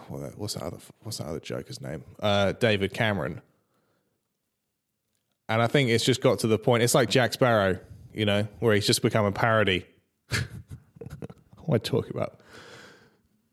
what's 0.10 0.56
that 0.56 0.64
other 0.64 0.78
what's 1.04 1.18
that 1.18 1.28
other 1.28 1.40
joker's 1.40 1.82
name? 1.82 2.04
Uh, 2.20 2.54
David 2.54 2.94
Cameron. 2.94 3.42
And 5.48 5.62
I 5.62 5.68
think 5.68 5.90
it's 5.90 6.04
just 6.04 6.22
got 6.22 6.40
to 6.40 6.48
the 6.48 6.60
point. 6.60 6.84
It's 6.84 6.94
like 6.94 7.10
Jack 7.10 7.34
Sparrow, 7.34 7.80
you 8.14 8.26
know, 8.26 8.48
where 8.60 8.76
he's 8.76 8.86
just 8.86 9.02
become 9.02 9.26
a 9.26 9.32
parody. 9.32 9.86
what 10.30 10.40
am 11.68 11.74
I 11.74 11.78
talking 11.80 12.12
about? 12.12 12.40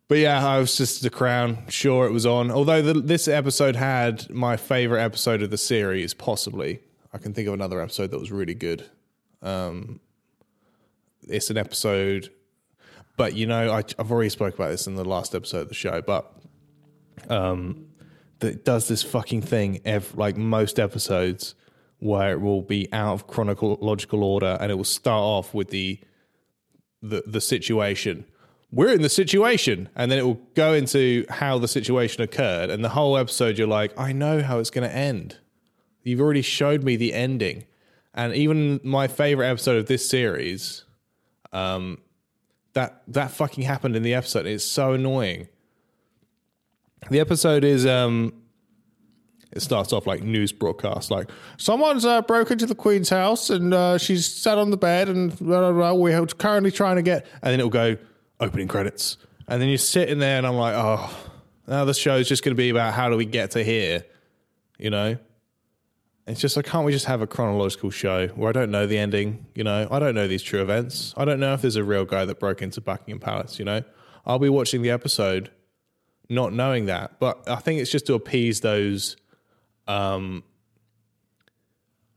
But 0.08 0.18
yeah, 0.18 0.46
I 0.46 0.58
was 0.58 0.76
just 0.76 1.02
the 1.02 1.10
crown. 1.10 1.64
Sure, 1.68 2.06
it 2.06 2.12
was 2.12 2.26
on. 2.26 2.50
Although 2.50 2.82
the, 2.82 2.94
this 2.94 3.26
episode 3.28 3.76
had 3.76 4.28
my 4.30 4.56
favorite 4.56 5.02
episode 5.02 5.42
of 5.42 5.50
the 5.50 5.58
series, 5.58 6.14
possibly. 6.14 6.80
I 7.12 7.18
can 7.18 7.32
think 7.32 7.48
of 7.48 7.54
another 7.54 7.80
episode 7.80 8.10
that 8.10 8.20
was 8.20 8.30
really 8.30 8.54
good. 8.54 8.84
Um, 9.42 10.00
it's 11.26 11.50
an 11.50 11.56
episode 11.56 12.30
but 13.16 13.34
you 13.34 13.46
know, 13.46 13.72
I, 13.72 13.82
have 13.98 14.10
already 14.10 14.30
spoke 14.30 14.54
about 14.54 14.70
this 14.70 14.86
in 14.86 14.94
the 14.96 15.04
last 15.04 15.34
episode 15.34 15.60
of 15.60 15.68
the 15.68 15.74
show, 15.74 16.02
but 16.02 16.32
um, 17.28 17.86
that 18.40 18.64
does 18.64 18.88
this 18.88 19.02
fucking 19.02 19.42
thing 19.42 19.80
every, 19.84 20.18
like 20.18 20.36
most 20.36 20.78
episodes 20.78 21.54
where 21.98 22.32
it 22.32 22.40
will 22.40 22.62
be 22.62 22.92
out 22.92 23.14
of 23.14 23.26
chronological 23.26 24.22
order 24.22 24.58
and 24.60 24.70
it 24.70 24.74
will 24.74 24.84
start 24.84 25.22
off 25.22 25.54
with 25.54 25.70
the 25.70 25.98
the 27.02 27.22
the 27.26 27.40
situation. 27.40 28.24
We're 28.72 28.92
in 28.92 29.02
the 29.02 29.08
situation, 29.08 29.88
and 29.94 30.10
then 30.10 30.18
it 30.18 30.26
will 30.26 30.40
go 30.54 30.74
into 30.74 31.24
how 31.30 31.58
the 31.58 31.68
situation 31.68 32.22
occurred, 32.22 32.68
and 32.68 32.84
the 32.84 32.90
whole 32.90 33.16
episode 33.16 33.58
you're 33.58 33.68
like, 33.68 33.98
I 33.98 34.12
know 34.12 34.42
how 34.42 34.58
it's 34.58 34.70
going 34.70 34.88
to 34.88 34.94
end. 34.94 35.38
You've 36.02 36.20
already 36.20 36.42
showed 36.42 36.82
me 36.82 36.96
the 36.96 37.14
ending, 37.14 37.64
and 38.12 38.34
even 38.34 38.80
my 38.82 39.06
favorite 39.06 39.46
episode 39.46 39.76
of 39.78 39.86
this 39.86 40.08
series, 40.08 40.84
um, 41.52 41.98
that 42.76 43.02
that 43.08 43.30
fucking 43.30 43.64
happened 43.64 43.96
in 43.96 44.02
the 44.02 44.12
episode. 44.14 44.46
It's 44.46 44.64
so 44.64 44.92
annoying. 44.92 45.48
The 47.10 47.20
episode 47.20 47.64
is 47.64 47.86
um 47.86 48.34
it 49.50 49.62
starts 49.62 49.94
off 49.94 50.06
like 50.06 50.22
news 50.22 50.52
broadcast, 50.52 51.10
like 51.10 51.30
someone's 51.56 52.04
uh, 52.04 52.20
broke 52.20 52.50
into 52.50 52.66
the 52.66 52.74
Queen's 52.74 53.08
house 53.08 53.48
and 53.48 53.72
uh, 53.72 53.96
she's 53.96 54.26
sat 54.26 54.58
on 54.58 54.70
the 54.70 54.76
bed 54.76 55.08
and 55.08 55.36
blah, 55.38 55.60
blah, 55.60 55.72
blah, 55.72 55.92
we're 55.94 56.26
currently 56.26 56.70
trying 56.70 56.96
to 56.96 57.02
get, 57.02 57.24
and 57.40 57.52
then 57.52 57.60
it'll 57.60 57.70
go 57.70 57.96
opening 58.38 58.68
credits, 58.68 59.16
and 59.48 59.62
then 59.62 59.70
you're 59.70 59.78
sitting 59.78 60.18
there 60.18 60.36
and 60.36 60.46
I'm 60.46 60.56
like, 60.56 60.74
oh, 60.76 61.10
now 61.66 61.86
the 61.86 61.94
show's 61.94 62.28
just 62.28 62.44
going 62.44 62.54
to 62.54 62.60
be 62.60 62.68
about 62.68 62.92
how 62.92 63.08
do 63.08 63.16
we 63.16 63.24
get 63.24 63.52
to 63.52 63.64
here, 63.64 64.04
you 64.78 64.90
know? 64.90 65.16
It's 66.26 66.40
just 66.40 66.56
like, 66.56 66.66
can't 66.66 66.84
we 66.84 66.90
just 66.90 67.04
have 67.06 67.22
a 67.22 67.26
chronological 67.26 67.90
show 67.90 68.26
where 68.28 68.48
I 68.48 68.52
don't 68.52 68.72
know 68.72 68.86
the 68.86 68.98
ending? 68.98 69.46
You 69.54 69.62
know, 69.62 69.86
I 69.90 70.00
don't 70.00 70.14
know 70.14 70.26
these 70.26 70.42
true 70.42 70.60
events. 70.60 71.14
I 71.16 71.24
don't 71.24 71.38
know 71.38 71.54
if 71.54 71.62
there's 71.62 71.76
a 71.76 71.84
real 71.84 72.04
guy 72.04 72.24
that 72.24 72.40
broke 72.40 72.62
into 72.62 72.80
Buckingham 72.80 73.20
Palace. 73.20 73.60
You 73.60 73.64
know, 73.64 73.82
I'll 74.24 74.40
be 74.40 74.48
watching 74.48 74.82
the 74.82 74.90
episode 74.90 75.50
not 76.28 76.52
knowing 76.52 76.86
that, 76.86 77.20
but 77.20 77.48
I 77.48 77.56
think 77.56 77.80
it's 77.80 77.90
just 77.90 78.06
to 78.06 78.14
appease 78.14 78.60
those, 78.60 79.16
um, 79.86 80.42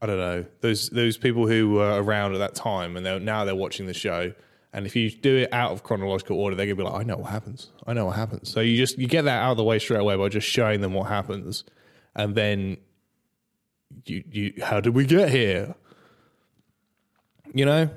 I 0.02 0.06
don't 0.06 0.18
know, 0.18 0.44
those 0.60 0.90
those 0.90 1.16
people 1.16 1.46
who 1.46 1.74
were 1.74 2.02
around 2.02 2.34
at 2.34 2.38
that 2.38 2.56
time 2.56 2.96
and 2.96 3.06
they're 3.06 3.20
now 3.20 3.44
they're 3.44 3.54
watching 3.54 3.86
the 3.86 3.94
show. 3.94 4.32
And 4.72 4.86
if 4.86 4.96
you 4.96 5.10
do 5.10 5.36
it 5.36 5.52
out 5.52 5.70
of 5.70 5.84
chronological 5.84 6.38
order, 6.38 6.56
they're 6.56 6.66
gonna 6.66 6.76
be 6.76 6.82
like, 6.82 7.00
I 7.00 7.04
know 7.04 7.18
what 7.18 7.30
happens. 7.30 7.70
I 7.86 7.92
know 7.92 8.06
what 8.06 8.16
happens. 8.16 8.50
So 8.50 8.60
you 8.60 8.76
just 8.76 8.98
you 8.98 9.06
get 9.06 9.22
that 9.26 9.40
out 9.40 9.52
of 9.52 9.56
the 9.56 9.64
way 9.64 9.78
straight 9.78 10.00
away 10.00 10.16
by 10.16 10.28
just 10.28 10.48
showing 10.48 10.80
them 10.80 10.94
what 10.94 11.08
happens, 11.08 11.62
and 12.16 12.34
then 12.34 12.78
you, 14.04 14.24
you, 14.30 14.54
how 14.62 14.80
did 14.80 14.94
we 14.94 15.04
get 15.04 15.30
here? 15.30 15.74
You 17.52 17.64
know, 17.64 17.90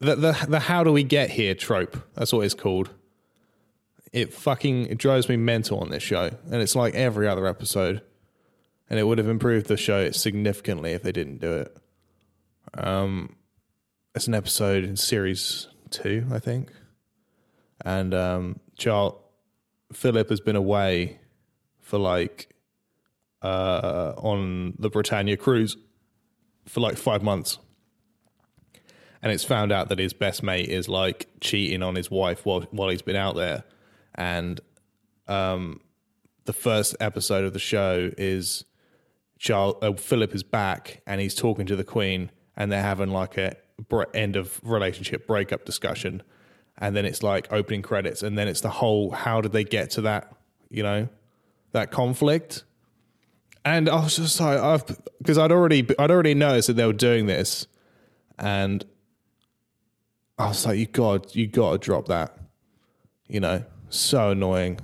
the, 0.00 0.16
the, 0.16 0.46
the 0.48 0.60
how 0.60 0.84
do 0.84 0.92
we 0.92 1.02
get 1.02 1.30
here 1.30 1.54
trope. 1.54 1.96
That's 2.14 2.32
what 2.32 2.44
it's 2.44 2.54
called. 2.54 2.90
It 4.12 4.32
fucking 4.32 4.86
it 4.86 4.98
drives 4.98 5.28
me 5.28 5.36
mental 5.36 5.80
on 5.80 5.90
this 5.90 6.02
show. 6.02 6.30
And 6.50 6.62
it's 6.62 6.76
like 6.76 6.94
every 6.94 7.28
other 7.28 7.46
episode. 7.46 8.02
And 8.88 8.98
it 8.98 9.04
would 9.04 9.18
have 9.18 9.28
improved 9.28 9.66
the 9.66 9.76
show 9.76 10.10
significantly 10.10 10.92
if 10.92 11.02
they 11.02 11.12
didn't 11.12 11.40
do 11.40 11.52
it. 11.52 11.76
Um, 12.74 13.36
it's 14.14 14.26
an 14.26 14.34
episode 14.34 14.84
in 14.84 14.96
series 14.96 15.68
two, 15.90 16.26
I 16.32 16.38
think. 16.38 16.72
And 17.84 18.14
um, 18.14 18.60
Charles 18.76 19.20
Philip 19.92 20.28
has 20.28 20.40
been 20.40 20.56
away 20.56 21.18
for 21.80 21.98
like 21.98 22.53
uh, 23.44 24.14
on 24.16 24.74
the 24.78 24.88
Britannia 24.88 25.36
cruise 25.36 25.76
for 26.66 26.80
like 26.80 26.96
five 26.96 27.22
months. 27.22 27.58
And 29.22 29.30
it's 29.32 29.44
found 29.44 29.70
out 29.70 29.90
that 29.90 29.98
his 29.98 30.12
best 30.12 30.42
mate 30.42 30.68
is 30.68 30.88
like 30.88 31.28
cheating 31.40 31.82
on 31.82 31.94
his 31.94 32.10
wife 32.10 32.44
while 32.44 32.62
while 32.72 32.88
he's 32.88 33.02
been 33.02 33.16
out 33.16 33.36
there. 33.36 33.64
And 34.14 34.60
um, 35.28 35.80
the 36.44 36.52
first 36.52 36.96
episode 37.00 37.44
of 37.44 37.52
the 37.52 37.58
show 37.58 38.10
is 38.18 38.64
Charles 39.38 39.76
uh, 39.82 39.92
Philip 39.92 40.34
is 40.34 40.42
back 40.42 41.02
and 41.06 41.20
he's 41.20 41.34
talking 41.34 41.66
to 41.66 41.76
the 41.76 41.84
Queen, 41.84 42.30
and 42.56 42.72
they're 42.72 42.82
having 42.82 43.10
like 43.10 43.36
a 43.38 43.56
end 44.14 44.36
of 44.36 44.60
relationship 44.62 45.26
breakup 45.26 45.64
discussion, 45.64 46.22
and 46.78 46.96
then 46.96 47.04
it's 47.04 47.22
like 47.22 47.52
opening 47.52 47.82
credits, 47.82 48.22
and 48.22 48.38
then 48.38 48.48
it's 48.48 48.60
the 48.62 48.70
whole 48.70 49.10
how 49.10 49.40
did 49.40 49.52
they 49.52 49.64
get 49.64 49.90
to 49.90 50.02
that, 50.02 50.32
you 50.70 50.82
know, 50.82 51.08
that 51.72 51.90
conflict, 51.90 52.64
and 53.64 53.88
I 53.88 54.02
was 54.02 54.16
just 54.16 54.40
like, 54.40 54.58
I've 54.58 54.84
because 55.18 55.38
I'd 55.38 55.52
already 55.52 55.86
I'd 55.98 56.10
already 56.10 56.34
noticed 56.34 56.68
that 56.68 56.74
they 56.74 56.86
were 56.86 56.92
doing 56.92 57.26
this, 57.26 57.66
and 58.38 58.84
I 60.38 60.48
was 60.48 60.66
like, 60.66 60.78
you 60.78 60.86
got 60.86 61.34
you 61.34 61.46
got 61.46 61.72
to 61.72 61.78
drop 61.78 62.08
that, 62.08 62.36
you 63.28 63.40
know, 63.40 63.64
so 63.88 64.30
annoying. 64.30 64.80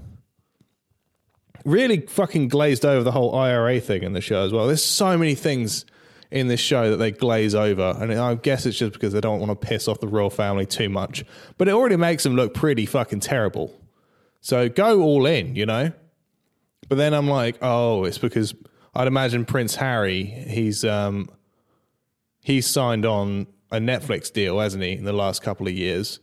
really 1.65 2.01
fucking 2.01 2.49
glazed 2.49 2.85
over 2.85 3.03
the 3.03 3.13
whole 3.13 3.35
IRA 3.35 3.81
thing 3.81 4.03
in 4.03 4.13
the 4.13 4.21
show 4.21 4.45
as 4.45 4.53
well. 4.53 4.67
There's 4.67 4.85
so 4.85 5.17
many 5.17 5.35
things 5.35 5.85
in 6.31 6.47
this 6.47 6.61
show 6.61 6.91
that 6.91 6.97
they 6.97 7.11
glaze 7.11 7.55
over, 7.55 7.97
and 7.99 8.13
I 8.13 8.35
guess 8.37 8.67
it's 8.67 8.79
just 8.79 8.93
because 8.93 9.13
they 9.13 9.21
don't 9.21 9.41
want 9.41 9.51
to 9.51 9.67
piss 9.67 9.89
off 9.89 10.01
the 10.01 10.09
royal 10.09 10.31
family 10.31 10.67
too 10.67 10.89
much. 10.89 11.25
But 11.59 11.69
it 11.69 11.73
already 11.73 11.97
makes 11.97 12.23
them 12.23 12.37
look 12.37 12.55
pretty 12.55 12.87
fucking 12.87 13.21
terrible. 13.21 13.75
So 14.41 14.69
go 14.69 15.03
all 15.03 15.27
in, 15.27 15.57
you 15.57 15.67
know. 15.67 15.93
But 16.89 16.99
then 16.99 17.15
I'm 17.15 17.29
like, 17.29 17.59
oh, 17.63 18.05
it's 18.05 18.19
because 18.19 18.55
I'd 18.94 19.06
imagine 19.06 19.44
Prince 19.44 19.76
Harry, 19.76 20.25
he's 20.25 20.85
um, 20.85 21.30
he's 22.42 22.66
signed 22.66 23.06
on 23.06 23.47
a 23.70 23.78
Netflix 23.78 24.32
deal, 24.32 24.59
hasn't 24.59 24.82
he, 24.82 24.92
in 24.92 25.04
the 25.04 25.12
last 25.12 25.42
couple 25.42 25.66
of 25.66 25.73
years? 25.73 26.20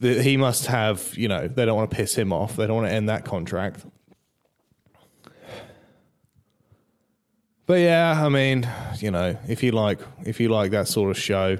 He 0.00 0.38
must 0.38 0.66
have, 0.66 1.12
you 1.14 1.28
know, 1.28 1.46
they 1.46 1.66
don't 1.66 1.76
want 1.76 1.90
to 1.90 1.96
piss 1.96 2.14
him 2.14 2.32
off. 2.32 2.56
They 2.56 2.66
don't 2.66 2.76
want 2.76 2.88
to 2.88 2.94
end 2.94 3.10
that 3.10 3.26
contract. 3.26 3.84
But 7.66 7.80
yeah, 7.80 8.24
I 8.24 8.30
mean, 8.30 8.68
you 8.98 9.10
know, 9.10 9.36
if 9.46 9.62
you 9.62 9.72
like, 9.72 10.00
if 10.24 10.40
you 10.40 10.48
like 10.48 10.70
that 10.70 10.88
sort 10.88 11.10
of 11.10 11.18
show, 11.18 11.58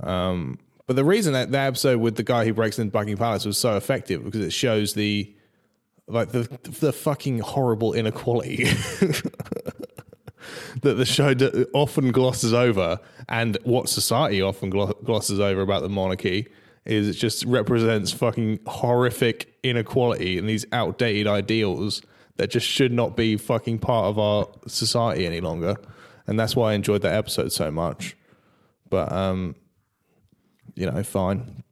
um, 0.00 0.58
but 0.86 0.96
the 0.96 1.04
reason 1.04 1.32
that 1.32 1.50
that 1.50 1.66
episode 1.66 1.98
with 2.00 2.16
the 2.16 2.22
guy 2.22 2.44
who 2.44 2.54
breaks 2.54 2.78
into 2.78 2.92
Buckingham 2.92 3.18
Palace 3.18 3.44
was 3.44 3.58
so 3.58 3.76
effective 3.76 4.24
because 4.24 4.40
it 4.40 4.52
shows 4.52 4.94
the 4.94 5.34
like 6.08 6.30
the 6.32 6.48
the 6.80 6.92
fucking 6.92 7.38
horrible 7.38 7.92
inequality 7.92 8.64
that 10.82 10.94
the 10.94 11.04
show 11.04 11.34
often 11.72 12.12
glosses 12.12 12.52
over, 12.52 12.98
and 13.28 13.56
what 13.64 13.88
society 13.88 14.42
often 14.42 14.70
glosses 14.70 15.40
over 15.40 15.60
about 15.60 15.82
the 15.82 15.88
monarchy 15.88 16.48
is 16.84 17.08
it 17.08 17.12
just 17.12 17.44
represents 17.44 18.10
fucking 18.12 18.58
horrific 18.66 19.54
inequality 19.62 20.36
and 20.36 20.48
these 20.48 20.66
outdated 20.72 21.28
ideals 21.28 22.02
that 22.36 22.50
just 22.50 22.66
should 22.66 22.92
not 22.92 23.16
be 23.16 23.36
fucking 23.36 23.78
part 23.78 24.06
of 24.06 24.18
our 24.18 24.48
society 24.66 25.24
any 25.26 25.40
longer. 25.40 25.76
And 26.26 26.38
that's 26.38 26.56
why 26.56 26.72
I 26.72 26.74
enjoyed 26.74 27.02
that 27.02 27.14
episode 27.14 27.52
so 27.52 27.70
much. 27.70 28.16
But 28.90 29.12
um, 29.12 29.54
you 30.74 30.90
know, 30.90 31.02
fine. 31.02 31.62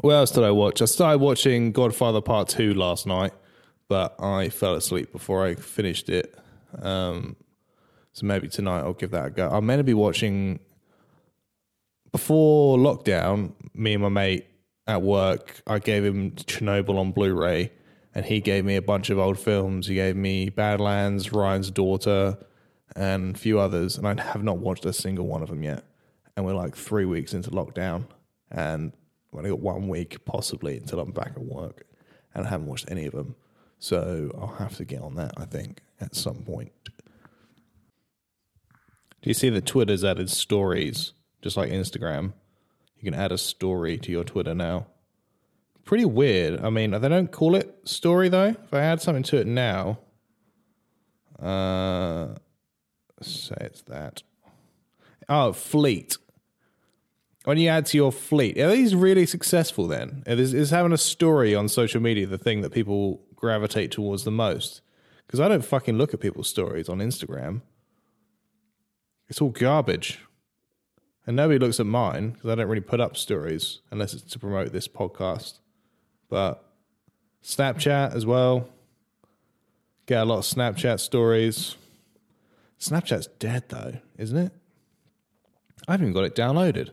What 0.00 0.14
else 0.14 0.30
did 0.30 0.44
I 0.44 0.50
watch? 0.50 0.80
I 0.80 0.86
started 0.86 1.18
watching 1.18 1.72
Godfather 1.72 2.20
Part 2.20 2.48
Two 2.48 2.74
last 2.74 3.06
night, 3.06 3.32
but 3.88 4.20
I 4.20 4.48
fell 4.48 4.74
asleep 4.74 5.12
before 5.12 5.44
I 5.44 5.54
finished 5.54 6.08
it. 6.08 6.34
Um, 6.80 7.36
so 8.12 8.26
maybe 8.26 8.48
tonight 8.48 8.80
I'll 8.80 8.92
give 8.92 9.10
that 9.10 9.26
a 9.26 9.30
go. 9.30 9.48
I'm 9.48 9.66
meant 9.66 9.80
to 9.80 9.84
be 9.84 9.94
watching 9.94 10.60
before 12.10 12.78
lockdown. 12.78 13.52
Me 13.74 13.94
and 13.94 14.02
my 14.02 14.08
mate 14.08 14.46
at 14.86 15.02
work, 15.02 15.62
I 15.66 15.78
gave 15.78 16.04
him 16.04 16.32
Chernobyl 16.32 16.98
on 16.98 17.12
Blu-ray 17.12 17.70
and 18.14 18.24
he 18.24 18.40
gave 18.40 18.64
me 18.64 18.76
a 18.76 18.82
bunch 18.82 19.10
of 19.10 19.18
old 19.18 19.38
films. 19.38 19.86
He 19.86 19.94
gave 19.94 20.16
me 20.16 20.50
Badlands, 20.50 21.32
Ryan's 21.32 21.70
Daughter, 21.70 22.36
and 22.94 23.34
a 23.34 23.38
few 23.38 23.58
others, 23.58 23.96
and 23.96 24.06
I 24.06 24.22
have 24.22 24.42
not 24.42 24.58
watched 24.58 24.84
a 24.84 24.92
single 24.92 25.26
one 25.26 25.42
of 25.42 25.48
them 25.48 25.62
yet. 25.62 25.84
And 26.36 26.44
we're 26.44 26.54
like 26.54 26.76
three 26.76 27.04
weeks 27.04 27.32
into 27.32 27.50
lockdown, 27.50 28.04
and 28.50 28.92
I've 29.32 29.38
only 29.38 29.50
got 29.50 29.60
one 29.60 29.88
week 29.88 30.24
possibly 30.24 30.76
until 30.76 31.00
I'm 31.00 31.12
back 31.12 31.32
at 31.36 31.42
work, 31.42 31.86
and 32.34 32.46
I 32.46 32.50
haven't 32.50 32.66
watched 32.66 32.90
any 32.90 33.06
of 33.06 33.12
them. 33.12 33.34
So 33.82 34.30
I'll 34.38 34.58
have 34.58 34.76
to 34.76 34.84
get 34.84 35.02
on 35.02 35.16
that, 35.16 35.32
I 35.36 35.44
think, 35.44 35.80
at 36.00 36.14
some 36.14 36.44
point. 36.44 36.70
Do 39.20 39.30
you 39.30 39.34
see 39.34 39.48
that 39.50 39.66
Twitter's 39.66 40.04
added 40.04 40.30
stories, 40.30 41.12
just 41.42 41.56
like 41.56 41.70
Instagram? 41.70 42.32
You 42.98 43.10
can 43.10 43.18
add 43.18 43.32
a 43.32 43.38
story 43.38 43.98
to 43.98 44.12
your 44.12 44.22
Twitter 44.22 44.54
now 44.54 44.86
pretty 45.84 46.04
weird. 46.04 46.60
I 46.64 46.70
mean, 46.70 46.92
they 46.92 47.08
don't 47.08 47.30
call 47.30 47.54
it 47.54 47.88
story 47.88 48.28
though. 48.28 48.54
If 48.64 48.72
I 48.72 48.80
add 48.80 49.00
something 49.00 49.22
to 49.24 49.38
it 49.38 49.46
now, 49.46 49.98
uh, 51.40 52.28
say 53.20 53.56
it's 53.60 53.82
that. 53.82 54.22
Oh, 55.28 55.52
fleet. 55.52 56.18
When 57.44 57.58
you 57.58 57.68
add 57.68 57.86
to 57.86 57.96
your 57.96 58.12
fleet, 58.12 58.56
are 58.58 58.70
these 58.70 58.94
really 58.94 59.26
successful 59.26 59.88
then? 59.88 60.22
Is, 60.26 60.54
is 60.54 60.70
having 60.70 60.92
a 60.92 60.98
story 60.98 61.54
on 61.54 61.68
social 61.68 62.00
media 62.00 62.26
the 62.26 62.38
thing 62.38 62.60
that 62.60 62.70
people 62.70 63.20
gravitate 63.42 63.90
towards 63.90 64.24
the 64.24 64.30
most? 64.30 64.80
Because 65.26 65.40
I 65.40 65.48
don't 65.48 65.64
fucking 65.64 65.98
look 65.98 66.14
at 66.14 66.20
people's 66.20 66.48
stories 66.48 66.88
on 66.88 66.98
Instagram. 66.98 67.62
It's 69.28 69.40
all 69.40 69.50
garbage. 69.50 70.20
And 71.26 71.36
nobody 71.36 71.58
looks 71.58 71.80
at 71.80 71.86
mine 71.86 72.30
because 72.30 72.50
I 72.50 72.54
don't 72.54 72.68
really 72.68 72.80
put 72.80 73.00
up 73.00 73.16
stories 73.16 73.80
unless 73.90 74.14
it's 74.14 74.30
to 74.32 74.38
promote 74.38 74.72
this 74.72 74.88
podcast. 74.88 75.58
But 76.28 76.64
Snapchat 77.42 78.14
as 78.14 78.24
well. 78.24 78.68
Get 80.06 80.22
a 80.22 80.24
lot 80.24 80.38
of 80.38 80.44
Snapchat 80.44 81.00
stories. 81.00 81.76
Snapchat's 82.80 83.28
dead 83.38 83.64
though, 83.68 83.98
isn't 84.18 84.36
it? 84.36 84.52
I 85.86 85.92
haven't 85.92 86.08
even 86.08 86.14
got 86.14 86.24
it 86.24 86.34
downloaded. 86.34 86.90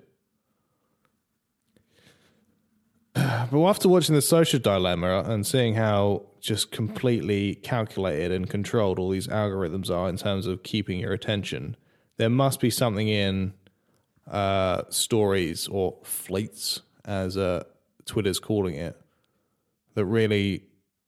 But 3.51 3.65
after 3.65 3.89
watching 3.89 4.13
the 4.13 4.21
social 4.21 4.59
dilemma 4.59 5.23
and 5.25 5.45
seeing 5.45 5.73
how 5.73 6.23
just 6.39 6.71
completely 6.71 7.55
calculated 7.55 8.31
and 8.31 8.49
controlled 8.49 8.99
all 8.99 9.09
these 9.09 9.27
algorithms 9.27 9.89
are 9.89 10.07
in 10.07 10.17
terms 10.17 10.45
of 10.45 10.62
keeping 10.62 10.99
your 10.99 11.13
attention, 11.13 11.75
there 12.17 12.29
must 12.29 12.59
be 12.59 12.69
something 12.69 13.07
in 13.07 13.53
uh, 14.29 14.83
stories 14.89 15.67
or 15.67 15.97
fleets, 16.03 16.81
as 17.05 17.38
uh, 17.38 17.63
Twitter's 18.05 18.39
calling 18.39 18.75
it, 18.75 18.95
that 19.95 20.05
really 20.05 20.63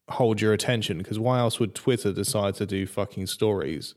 hold 0.09 0.41
your 0.41 0.53
attention 0.53 0.97
because 0.97 1.19
why 1.19 1.39
else 1.39 1.59
would 1.59 1.75
Twitter 1.75 2.11
decide 2.11 2.55
to 2.55 2.65
do 2.65 2.87
fucking 2.87 3.27
stories? 3.27 3.93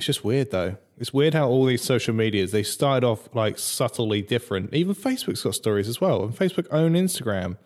It's 0.00 0.06
just 0.06 0.24
weird 0.24 0.50
though. 0.50 0.78
It's 0.96 1.12
weird 1.12 1.34
how 1.34 1.46
all 1.46 1.66
these 1.66 1.82
social 1.82 2.14
medias 2.14 2.52
they 2.52 2.62
started 2.62 3.06
off 3.06 3.28
like 3.34 3.58
subtly 3.58 4.22
different. 4.22 4.72
Even 4.72 4.94
Facebook's 4.94 5.42
got 5.42 5.54
stories 5.54 5.88
as 5.88 6.00
well, 6.00 6.24
and 6.24 6.34
Facebook 6.34 6.66
own 6.70 6.94
Instagram. 6.94 7.58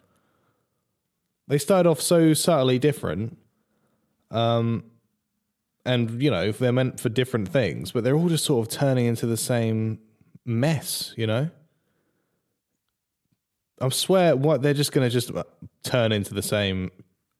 They 1.47 1.59
started 1.59 1.88
off 1.88 2.01
so 2.01 2.35
subtly 2.35 2.81
different, 2.81 3.38
um, 4.33 4.83
and 5.87 6.20
you 6.20 6.29
know 6.29 6.51
they're 6.51 6.73
meant 6.73 6.99
for 6.99 7.09
different 7.09 7.51
things, 7.51 7.92
but 7.92 8.03
they're 8.03 8.16
all 8.16 8.29
just 8.29 8.44
sort 8.44 8.66
of 8.66 8.75
turning 8.75 9.07
into 9.07 9.27
the 9.27 9.37
same 9.37 10.01
mess. 10.44 11.14
You 11.16 11.29
know. 11.29 11.51
I 13.81 13.88
swear, 13.90 14.35
what 14.35 14.61
they're 14.61 14.75
just 14.75 14.90
going 14.90 15.09
to 15.09 15.12
just 15.12 15.33
uh, 15.33 15.44
turn 15.85 16.11
into 16.11 16.35
the 16.35 16.42
same. 16.42 16.90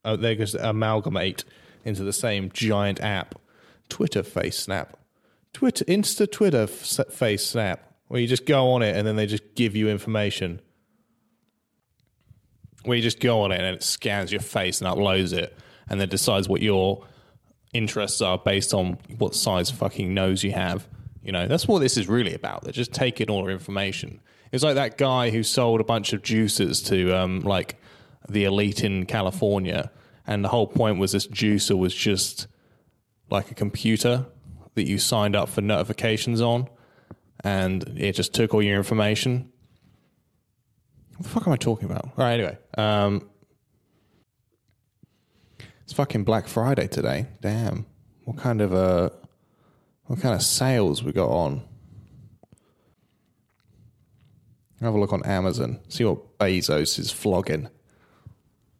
Uh, 0.05 0.15
they're 0.15 0.35
just 0.35 0.55
amalgamate 0.55 1.43
into 1.83 2.05
the 2.05 2.13
same 2.13 2.49
giant 2.53 3.01
app. 3.01 3.35
Twitter 3.89 4.23
Face 4.23 4.57
Snap, 4.57 4.97
Twitter 5.53 5.85
Insta 5.85 6.31
Twitter 6.31 6.63
f- 6.63 7.11
Face 7.11 7.45
Snap, 7.45 7.93
where 8.07 8.19
you 8.19 8.27
just 8.27 8.45
go 8.45 8.71
on 8.71 8.81
it 8.81 8.95
and 8.95 9.07
then 9.07 9.15
they 9.15 9.25
just 9.25 9.55
give 9.55 9.75
you 9.75 9.89
information. 9.89 10.61
Where 12.83 12.95
you 12.95 13.03
just 13.03 13.19
go 13.19 13.41
on 13.41 13.51
it 13.51 13.59
and 13.59 13.75
it 13.75 13.83
scans 13.83 14.31
your 14.31 14.41
face 14.41 14.79
and 14.79 14.89
uploads 14.89 15.33
it, 15.33 15.57
and 15.89 15.99
then 15.99 16.09
decides 16.09 16.47
what 16.47 16.61
your 16.61 17.05
interests 17.73 18.21
are 18.21 18.37
based 18.37 18.73
on 18.73 18.97
what 19.17 19.33
size 19.35 19.71
fucking 19.71 20.13
nose 20.13 20.43
you 20.43 20.51
have. 20.51 20.87
You 21.23 21.31
know, 21.31 21.47
that's 21.47 21.67
what 21.67 21.79
this 21.79 21.97
is 21.97 22.07
really 22.07 22.35
about. 22.35 22.63
They're 22.63 22.71
just 22.71 22.93
taking 22.93 23.29
all 23.29 23.43
our 23.43 23.49
information 23.49 24.21
it's 24.55 24.63
like 24.63 24.75
that 24.75 24.97
guy 24.97 25.31
who 25.31 25.43
sold 25.43 25.81
a 25.81 25.83
bunch 25.83 26.13
of 26.13 26.21
juices 26.21 26.81
to 26.83 27.11
um, 27.13 27.41
like 27.41 27.75
the 28.29 28.45
elite 28.45 28.83
in 28.83 29.05
California, 29.05 29.91
and 30.25 30.43
the 30.43 30.49
whole 30.49 30.65
point 30.65 30.97
was 30.97 31.11
this 31.11 31.27
juicer 31.27 31.77
was 31.77 31.93
just 31.93 32.47
like 33.29 33.51
a 33.51 33.55
computer 33.55 34.25
that 34.75 34.87
you 34.87 34.97
signed 34.97 35.35
up 35.35 35.49
for 35.49 35.61
notifications 35.61 36.41
on, 36.41 36.67
and 37.43 37.83
it 37.97 38.13
just 38.13 38.33
took 38.33 38.53
all 38.53 38.61
your 38.61 38.77
information. 38.77 39.51
What 41.17 41.23
the 41.23 41.29
fuck 41.29 41.47
am 41.47 41.53
I 41.53 41.57
talking 41.57 41.89
about? 41.89 42.05
All 42.05 42.25
right, 42.25 42.33
anyway. 42.33 42.57
Um, 42.77 43.29
it's 45.83 45.93
fucking 45.93 46.23
Black 46.23 46.47
Friday 46.47 46.87
today. 46.87 47.27
Damn. 47.41 47.85
What 48.25 48.37
kind 48.37 48.59
of 48.59 48.73
uh 48.73 49.11
what 50.05 50.19
kind 50.19 50.35
of 50.35 50.41
sales 50.41 51.03
we 51.03 51.11
got 51.11 51.29
on? 51.29 51.61
Have 54.81 54.93
a 54.93 54.99
look 54.99 55.13
on 55.13 55.25
Amazon. 55.25 55.79
See 55.87 56.03
what 56.03 56.37
Bezos 56.37 56.99
is 56.99 57.11
flogging. 57.11 57.69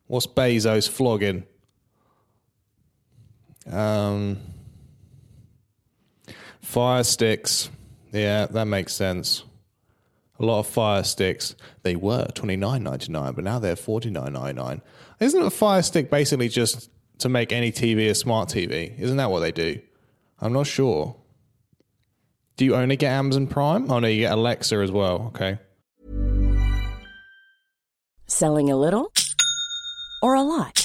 What's 0.08 0.28
Bezos 0.28 0.90
flogging? 0.90 1.46
Um, 3.72 4.38
fire 6.62 7.04
sticks. 7.04 7.70
Yeah, 8.12 8.46
that 8.48 8.66
makes 8.66 8.94
sense. 8.94 9.44
A 10.40 10.46
lot 10.46 10.60
of 10.60 10.68
fire 10.68 11.04
sticks. 11.04 11.56
They 11.84 11.96
were 11.96 12.28
twenty 12.34 12.56
nine 12.56 12.84
ninety 12.84 13.12
nine, 13.12 13.34
but 13.34 13.44
now 13.44 13.60
they're 13.60 13.76
forty 13.76 14.10
nine 14.10 14.34
ninety 14.34 14.54
nine. 14.62 14.82
Isn't 15.20 15.42
a 15.42 15.50
fire 15.50 15.82
stick 15.82 16.10
basically 16.10 16.50
just 16.50 16.90
to 17.20 17.30
make 17.30 17.54
any 17.54 17.72
TV 17.72 18.10
a 18.10 18.16
smart 18.16 18.50
TV? 18.50 18.98
Isn't 19.00 19.18
that 19.18 19.32
what 19.32 19.40
they 19.40 19.52
do? 19.52 19.80
I'm 20.42 20.52
not 20.54 20.68
sure. 20.68 21.16
Do 22.58 22.66
you 22.66 22.76
only 22.76 22.98
get 22.98 23.12
Amazon 23.12 23.48
Prime? 23.48 23.90
Oh 23.90 24.00
no, 24.00 24.08
you 24.08 24.22
get 24.22 24.34
Alexa 24.34 24.76
as 24.78 24.92
well. 24.92 25.32
Okay. 25.36 25.58
Selling 28.28 28.72
a 28.72 28.76
little 28.76 29.12
or 30.22 30.36
a 30.36 30.42
lot? 30.42 30.85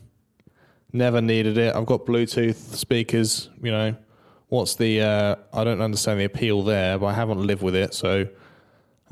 Never 0.93 1.21
needed 1.21 1.57
it. 1.57 1.75
I've 1.75 1.85
got 1.85 2.05
Bluetooth 2.05 2.55
speakers. 2.55 3.49
You 3.61 3.71
know, 3.71 3.95
what's 4.49 4.75
the? 4.75 5.01
Uh, 5.01 5.35
I 5.53 5.63
don't 5.63 5.81
understand 5.81 6.19
the 6.19 6.25
appeal 6.25 6.63
there, 6.63 6.99
but 6.99 7.07
I 7.07 7.13
haven't 7.13 7.45
lived 7.45 7.63
with 7.63 7.75
it. 7.75 7.93
So 7.93 8.27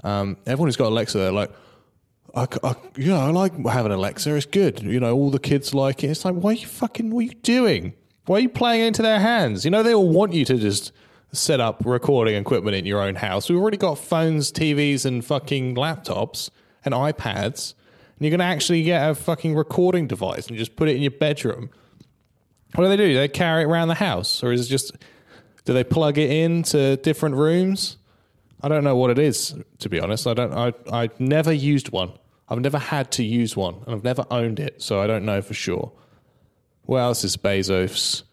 um, 0.03 0.37
everyone 0.45 0.67
who's 0.67 0.77
got 0.77 0.87
Alexa, 0.87 1.17
they're 1.17 1.31
like, 1.31 1.51
I, 2.35 2.47
I, 2.63 2.75
yeah, 2.97 3.19
I 3.19 3.31
like 3.31 3.53
having 3.65 3.91
Alexa. 3.91 4.35
It's 4.35 4.45
good. 4.45 4.81
You 4.81 4.99
know, 4.99 5.15
all 5.15 5.31
the 5.31 5.39
kids 5.39 5.73
like 5.73 6.03
it. 6.03 6.07
It's 6.07 6.25
like, 6.25 6.35
why 6.35 6.51
are 6.51 6.53
you 6.55 6.67
fucking? 6.67 7.11
What 7.11 7.19
are 7.19 7.23
you 7.23 7.33
doing? 7.35 7.93
Why 8.25 8.37
are 8.37 8.41
you 8.41 8.49
playing 8.49 8.85
into 8.85 9.01
their 9.01 9.19
hands? 9.19 9.65
You 9.65 9.71
know, 9.71 9.81
they 9.81 9.93
all 9.93 10.09
want 10.09 10.33
you 10.33 10.45
to 10.45 10.57
just 10.57 10.91
set 11.31 11.59
up 11.59 11.83
recording 11.85 12.35
equipment 12.35 12.75
in 12.75 12.85
your 12.85 13.01
own 13.01 13.15
house. 13.15 13.49
We've 13.49 13.59
already 13.59 13.77
got 13.77 13.97
phones, 13.97 14.51
TVs, 14.51 15.05
and 15.05 15.23
fucking 15.23 15.75
laptops 15.75 16.49
and 16.83 16.93
iPads. 16.93 17.73
And 18.19 18.25
you're 18.25 18.37
going 18.37 18.45
to 18.45 18.53
actually 18.53 18.83
get 18.83 19.09
a 19.09 19.15
fucking 19.15 19.55
recording 19.55 20.05
device 20.05 20.47
and 20.47 20.57
just 20.57 20.75
put 20.75 20.89
it 20.89 20.97
in 20.97 21.01
your 21.01 21.11
bedroom. 21.11 21.69
What 22.75 22.83
do 22.83 22.89
they 22.89 22.97
do? 22.97 23.07
Do 23.07 23.15
they 23.15 23.29
carry 23.29 23.63
it 23.63 23.67
around 23.67 23.87
the 23.87 23.95
house? 23.95 24.43
Or 24.43 24.51
is 24.51 24.65
it 24.65 24.69
just, 24.69 24.93
do 25.63 25.73
they 25.73 25.85
plug 25.85 26.17
it 26.17 26.29
into 26.29 26.97
different 26.97 27.35
rooms? 27.35 27.95
I 28.61 28.67
don't 28.67 28.83
know 28.83 28.97
what 28.97 29.09
it 29.09 29.19
is, 29.19 29.55
to 29.79 29.87
be 29.87 30.01
honest. 30.01 30.27
I 30.27 30.33
don't, 30.33 30.53
I, 30.53 30.73
I 30.91 31.09
never 31.17 31.53
used 31.53 31.91
one. 31.93 32.11
I've 32.49 32.59
never 32.59 32.77
had 32.77 33.09
to 33.13 33.23
use 33.23 33.55
one 33.55 33.75
and 33.85 33.95
I've 33.95 34.03
never 34.03 34.25
owned 34.29 34.59
it. 34.59 34.81
So 34.81 34.99
I 34.99 35.07
don't 35.07 35.23
know 35.23 35.41
for 35.41 35.53
sure. 35.53 35.93
What 36.83 36.97
else 36.97 37.23
is 37.23 37.37
Bezos? 37.37 38.23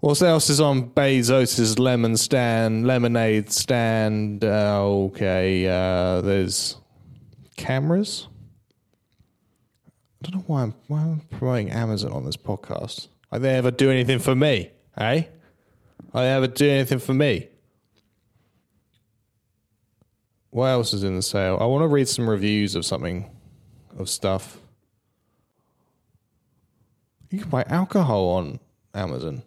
What 0.00 0.22
else 0.22 0.48
is 0.48 0.58
on 0.58 0.88
Bezos's 0.88 1.78
lemon 1.78 2.16
stand, 2.16 2.86
lemonade 2.86 3.52
stand? 3.52 4.42
Uh, 4.42 4.82
okay, 4.82 5.66
uh, 5.66 6.22
there's 6.22 6.78
cameras. 7.58 8.26
I 10.22 10.28
don't 10.28 10.34
know 10.34 10.44
why 10.46 10.62
I'm, 10.62 10.74
why 10.86 11.00
I'm 11.00 11.20
promoting 11.30 11.70
Amazon 11.70 12.12
on 12.12 12.24
this 12.24 12.36
podcast. 12.36 13.08
Are 13.32 13.38
they 13.38 13.56
ever 13.56 13.70
do 13.70 13.90
anything 13.90 14.18
for 14.18 14.34
me? 14.34 14.70
Eh? 14.98 15.22
Are 16.12 16.22
they 16.22 16.32
ever 16.32 16.46
do 16.46 16.68
anything 16.68 16.98
for 16.98 17.14
me? 17.14 17.48
What 20.50 20.66
else 20.66 20.92
is 20.92 21.04
in 21.04 21.16
the 21.16 21.22
sale? 21.22 21.56
I 21.60 21.64
want 21.66 21.82
to 21.82 21.88
read 21.88 22.08
some 22.08 22.28
reviews 22.28 22.74
of 22.74 22.84
something, 22.84 23.30
of 23.96 24.08
stuff. 24.08 24.58
You 27.30 27.38
can 27.38 27.48
buy 27.48 27.62
alcohol 27.68 28.28
on 28.30 28.58
Amazon. 28.92 29.42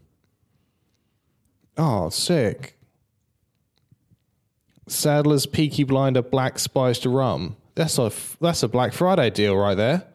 Oh, 1.77 2.09
sick. 2.09 2.77
Sadler's 4.87 5.45
Peaky 5.45 5.83
Blinder 5.83 6.21
Black 6.21 6.57
Spiced 6.57 7.05
Rum. 7.05 7.57
That's 7.75 7.97
a 7.97 8.11
that's 8.39 8.63
a 8.63 8.67
Black 8.67 8.93
Friday 8.93 9.29
deal 9.29 9.57
right 9.57 9.75
there. 9.75 10.05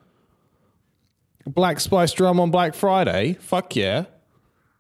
Black 1.47 1.81
Spice 1.81 2.19
rum 2.21 2.41
on 2.41 2.51
Black 2.51 2.75
Friday. 2.75 3.35
Fuck 3.41 3.77
yeah. 3.77 4.05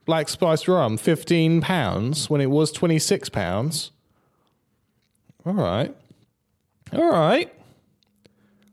Black 0.05 0.29
Spice 0.29 0.66
rum, 0.66 0.97
fifteen 0.97 1.61
pounds 1.61 2.31
when 2.31 2.40
it 2.40 2.51
was 2.51 2.73
twenty 2.73 2.99
six 2.99 3.29
pounds. 3.29 3.90
All 5.44 5.55
right, 5.55 5.94
all 6.92 7.11
right. 7.11 7.53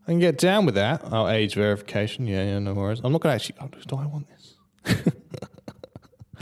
I 0.07 0.11
can 0.11 0.19
get 0.19 0.37
down 0.37 0.65
with 0.65 0.75
that. 0.75 1.01
Oh, 1.05 1.27
age 1.27 1.55
verification. 1.55 2.27
Yeah, 2.27 2.43
yeah, 2.43 2.59
no 2.59 2.73
worries. 2.73 3.01
I'm 3.03 3.11
not 3.11 3.21
gonna 3.21 3.35
actually. 3.35 3.55
Oh, 3.59 3.67
do 3.67 3.95
I 3.95 4.05
want 4.05 4.27
this? 4.29 5.13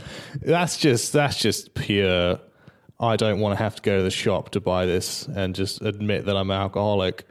that's 0.42 0.76
just 0.76 1.12
that's 1.12 1.38
just 1.38 1.74
pure. 1.74 2.38
I 3.00 3.16
don't 3.16 3.40
want 3.40 3.56
to 3.58 3.62
have 3.62 3.74
to 3.76 3.82
go 3.82 3.96
to 3.96 4.02
the 4.02 4.10
shop 4.10 4.50
to 4.50 4.60
buy 4.60 4.86
this 4.86 5.26
and 5.26 5.54
just 5.54 5.82
admit 5.82 6.26
that 6.26 6.36
I'm 6.36 6.50
an 6.50 6.60
alcoholic. 6.60 7.26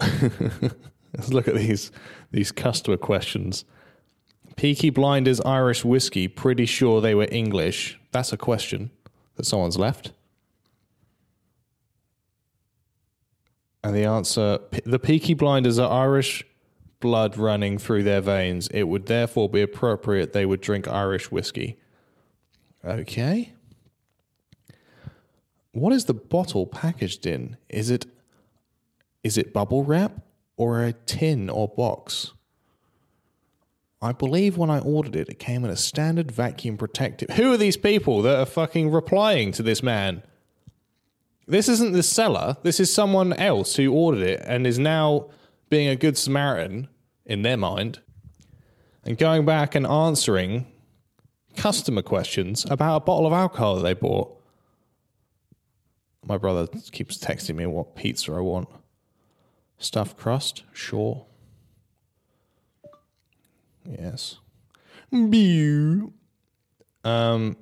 Let's 0.00 1.28
look 1.30 1.48
at 1.48 1.54
these 1.54 1.90
these 2.30 2.52
customer 2.52 2.96
questions. 2.96 3.64
Peaky 4.56 4.90
Blinders 4.90 5.40
Irish 5.42 5.84
whiskey. 5.84 6.28
Pretty 6.28 6.66
sure 6.66 7.00
they 7.00 7.14
were 7.14 7.28
English. 7.30 7.98
That's 8.12 8.32
a 8.32 8.36
question 8.36 8.90
that 9.36 9.46
someone's 9.46 9.78
left. 9.78 10.12
And 13.84 13.94
the 13.94 14.04
answer: 14.04 14.58
the 14.84 14.98
Peaky 14.98 15.34
Blinders 15.34 15.78
are 15.78 15.90
Irish 15.90 16.44
blood 17.00 17.36
running 17.36 17.78
through 17.78 18.02
their 18.02 18.20
veins. 18.20 18.68
It 18.68 18.84
would 18.84 19.06
therefore 19.06 19.48
be 19.48 19.62
appropriate 19.62 20.32
they 20.32 20.44
would 20.44 20.60
drink 20.60 20.88
Irish 20.88 21.30
whiskey. 21.30 21.78
Okay. 22.84 23.52
What 25.72 25.92
is 25.92 26.06
the 26.06 26.14
bottle 26.14 26.66
packaged 26.66 27.26
in? 27.26 27.56
Is 27.68 27.90
it 27.90 28.06
is 29.22 29.38
it 29.38 29.52
bubble 29.52 29.84
wrap 29.84 30.20
or 30.58 30.84
a 30.84 30.92
tin 30.92 31.48
or 31.48 31.68
box? 31.68 32.32
I 34.02 34.12
believe 34.12 34.58
when 34.58 34.70
I 34.70 34.80
ordered 34.80 35.16
it, 35.16 35.28
it 35.28 35.38
came 35.38 35.64
in 35.64 35.70
a 35.70 35.76
standard 35.76 36.30
vacuum 36.30 36.76
protective. 36.76 37.30
Who 37.30 37.52
are 37.52 37.56
these 37.56 37.76
people 37.76 38.22
that 38.22 38.38
are 38.38 38.46
fucking 38.46 38.90
replying 38.90 39.50
to 39.52 39.62
this 39.62 39.82
man? 39.82 40.22
This 41.46 41.68
isn't 41.68 41.92
the 41.92 42.02
seller. 42.02 42.58
This 42.62 42.78
is 42.78 42.92
someone 42.92 43.32
else 43.32 43.76
who 43.76 43.92
ordered 43.92 44.22
it 44.22 44.42
and 44.44 44.66
is 44.66 44.78
now 44.78 45.30
being 45.70 45.88
a 45.88 45.96
good 45.96 46.18
Samaritan 46.18 46.88
in 47.24 47.42
their 47.42 47.56
mind 47.56 48.00
and 49.04 49.16
going 49.16 49.44
back 49.44 49.74
and 49.74 49.86
answering 49.86 50.66
customer 51.56 52.02
questions 52.02 52.66
about 52.70 52.96
a 52.96 53.00
bottle 53.00 53.26
of 53.26 53.32
alcohol 53.32 53.76
that 53.76 53.82
they 53.82 53.94
bought. 53.94 54.34
My 56.24 56.36
brother 56.36 56.66
keeps 56.92 57.18
texting 57.18 57.56
me 57.56 57.66
what 57.66 57.96
pizza 57.96 58.32
I 58.32 58.40
want. 58.40 58.68
Stuffed 59.78 60.16
crust? 60.16 60.64
Sure. 60.72 61.26
Yes. 63.88 64.38
Um. 67.04 67.56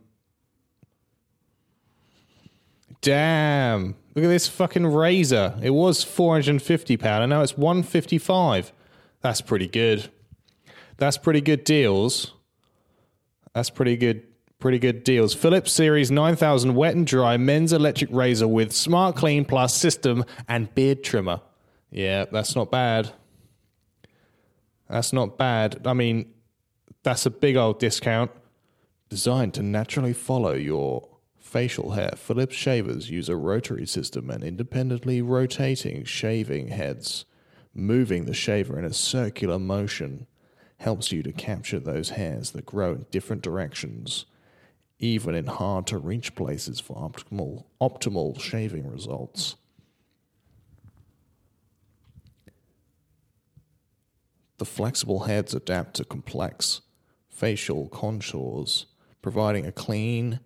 Damn. 3.03 3.95
Look 4.15 4.25
at 4.25 4.29
this 4.29 4.49
fucking 4.49 4.87
razor. 4.87 5.55
It 5.63 5.71
was 5.71 6.05
£450 6.05 7.05
and 7.05 7.31
now 7.31 7.43
it's 7.43 7.57
155 7.57 8.73
That's 9.21 9.41
pretty 9.43 9.69
good. 9.69 10.11
That's 10.97 11.19
pretty 11.19 11.43
good 11.43 11.65
deals. 11.65 12.33
That's 13.55 13.71
pretty 13.71 13.97
good 13.97 14.23
pretty 14.59 14.79
good 14.79 15.05
deals. 15.05 15.35
Philips 15.35 15.71
Series 15.71 16.11
9000 16.11 16.75
wet 16.75 16.97
and 16.97 17.07
dry 17.07 17.37
men's 17.37 17.73
electric 17.73 18.11
razor 18.11 18.49
with 18.49 18.73
Smart 18.73 19.15
Clean 19.15 19.45
Plus 19.45 19.75
system 19.75 20.25
and 20.49 20.75
beard 20.75 21.05
trimmer. 21.05 21.43
Yeah, 21.90 22.27
that's 22.31 22.55
not 22.57 22.70
bad. 22.70 23.12
That's 24.88 25.12
not 25.12 25.38
bad. 25.38 25.87
I 25.87 25.92
mean, 25.92 26.33
that's 27.03 27.27
a 27.27 27.31
big 27.31 27.57
old 27.57 27.79
discount. 27.79 28.31
Designed 29.09 29.55
to 29.55 29.62
naturally 29.62 30.12
follow 30.12 30.53
your 30.55 31.09
facial 31.38 31.92
hair, 31.92 32.12
Philips 32.16 32.57
shavers 32.57 33.11
use 33.11 33.29
a 33.29 33.37
rotary 33.37 33.87
system 33.87 34.31
and 34.31 34.42
independently 34.42 35.22
rotating 35.22 36.05
shaving 36.05 36.68
heads 36.68 37.25
Moving 37.79 38.25
the 38.25 38.33
shaver 38.33 38.79
in 38.79 38.87
a 38.87 38.92
circular 38.94 39.59
motion 39.59 40.27
helps 40.79 41.12
you 41.12 41.22
to 41.22 41.31
capture 41.31 41.79
those 41.79 42.09
hairs 42.09 42.53
that 42.53 42.64
grow 42.64 42.92
in 42.92 43.05
different 43.11 43.42
directions, 43.42 44.25
even 44.99 45.35
in 45.35 45.44
hard 45.44 45.87
to 45.88 45.99
reach 45.99 46.35
places 46.35 46.81
for 46.81 46.96
optimal, 46.96 47.64
optimal 47.79 48.40
shaving 48.40 48.90
results. 48.90 49.57
The 54.59 54.64
flexible 54.64 55.25
heads 55.25 55.55
adapt 55.55 55.95
to 55.95 56.05
complex 56.05 56.81
facial 57.29 57.88
contours, 57.88 58.87
providing 59.21 59.66
a 59.66 59.73
clean 59.73 60.40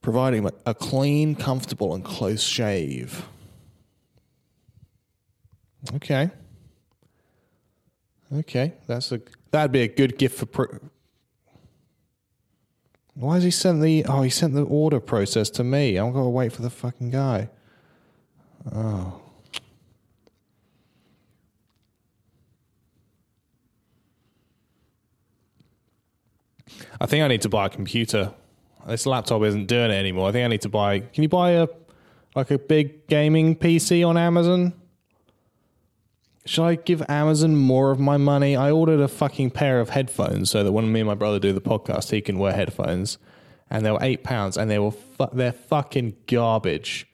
providing 0.00 0.48
a 0.66 0.74
clean, 0.74 1.34
comfortable 1.34 1.94
and 1.94 2.04
close 2.04 2.42
shave. 2.42 3.26
Okay. 5.94 6.30
Okay, 8.32 8.74
that's 8.86 9.10
a 9.12 9.20
that'd 9.50 9.72
be 9.72 9.82
a 9.82 9.88
good 9.88 10.18
gift 10.18 10.38
for 10.38 10.46
pro- 10.46 10.78
Why 13.14 13.34
has 13.34 13.44
he 13.44 13.50
sent 13.50 13.80
the 13.80 14.04
oh 14.04 14.22
he 14.22 14.30
sent 14.30 14.54
the 14.54 14.64
order 14.64 15.00
process 15.00 15.48
to 15.50 15.64
me? 15.64 15.96
I'm 15.96 16.12
gonna 16.12 16.28
wait 16.28 16.52
for 16.52 16.62
the 16.62 16.70
fucking 16.70 17.10
guy. 17.10 17.48
Oh. 18.70 19.22
I 27.00 27.06
think 27.06 27.24
I 27.24 27.28
need 27.28 27.42
to 27.42 27.48
buy 27.48 27.66
a 27.66 27.68
computer. 27.68 28.32
This 28.86 29.06
laptop 29.06 29.42
isn't 29.42 29.66
doing 29.66 29.90
it 29.90 29.94
anymore. 29.94 30.28
I 30.28 30.32
think 30.32 30.44
I 30.44 30.48
need 30.48 30.62
to 30.62 30.68
buy. 30.68 31.00
Can 31.00 31.22
you 31.22 31.28
buy 31.28 31.50
a 31.52 31.68
like 32.34 32.50
a 32.50 32.58
big 32.58 33.06
gaming 33.06 33.56
PC 33.56 34.06
on 34.06 34.16
Amazon? 34.16 34.72
Should 36.46 36.64
I 36.64 36.74
give 36.76 37.02
Amazon 37.08 37.56
more 37.56 37.90
of 37.90 38.00
my 38.00 38.16
money? 38.16 38.56
I 38.56 38.70
ordered 38.70 39.00
a 39.00 39.08
fucking 39.08 39.50
pair 39.50 39.80
of 39.80 39.90
headphones 39.90 40.50
so 40.50 40.64
that 40.64 40.72
when 40.72 40.90
me 40.90 41.00
and 41.00 41.06
my 41.06 41.14
brother 41.14 41.38
do 41.38 41.52
the 41.52 41.60
podcast, 41.60 42.10
he 42.10 42.22
can 42.22 42.38
wear 42.38 42.52
headphones, 42.54 43.18
and 43.68 43.84
they 43.84 43.90
were 43.90 43.98
eight 44.00 44.24
pounds, 44.24 44.56
and 44.56 44.70
they 44.70 44.78
were 44.78 44.92
fu- 44.92 45.28
they're 45.32 45.52
fucking 45.52 46.16
garbage. 46.26 47.06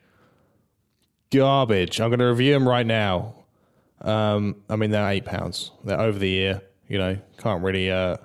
Garbage. 1.33 2.01
I'm 2.01 2.11
going 2.11 2.21
to 2.21 2.27
review 2.27 2.53
them 2.53 2.69
right 2.69 2.87
now. 2.87 3.35
Um, 4.03 4.63
I 4.69 4.77
mean, 4.77 4.91
they're 4.91 5.09
eight 5.09 5.25
pounds. 5.25 5.73
They're 5.85 5.99
over 6.01 6.19
the 6.19 6.33
ear. 6.33 6.63
You 6.87 6.99
know, 6.99 7.19
can't 7.39 7.63
really 7.65 7.91
uh, 7.91 8.19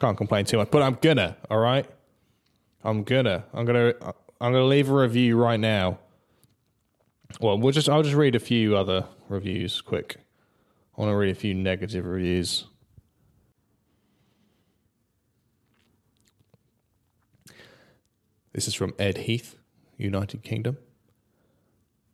can't 0.00 0.16
complain 0.16 0.44
too 0.44 0.58
much. 0.58 0.70
But 0.70 0.82
I'm 0.82 0.98
gonna. 1.00 1.36
All 1.50 1.58
right. 1.58 1.86
I'm 2.82 3.02
gonna. 3.04 3.44
I'm 3.52 3.64
gonna. 3.64 3.94
I'm 4.40 4.52
gonna 4.52 4.64
leave 4.64 4.90
a 4.90 4.94
review 4.94 5.36
right 5.36 5.58
now. 5.58 5.98
Well, 7.40 7.58
we'll 7.58 7.72
just. 7.72 7.88
I'll 7.88 8.02
just 8.02 8.16
read 8.16 8.34
a 8.34 8.40
few 8.40 8.76
other 8.76 9.06
reviews 9.28 9.80
quick. 9.80 10.16
I 10.96 11.00
want 11.00 11.12
to 11.12 11.16
read 11.16 11.30
a 11.30 11.34
few 11.34 11.54
negative 11.54 12.04
reviews. 12.04 12.66
This 18.52 18.68
is 18.68 18.74
from 18.74 18.94
Ed 19.00 19.18
Heath, 19.18 19.58
United 19.96 20.44
Kingdom. 20.44 20.78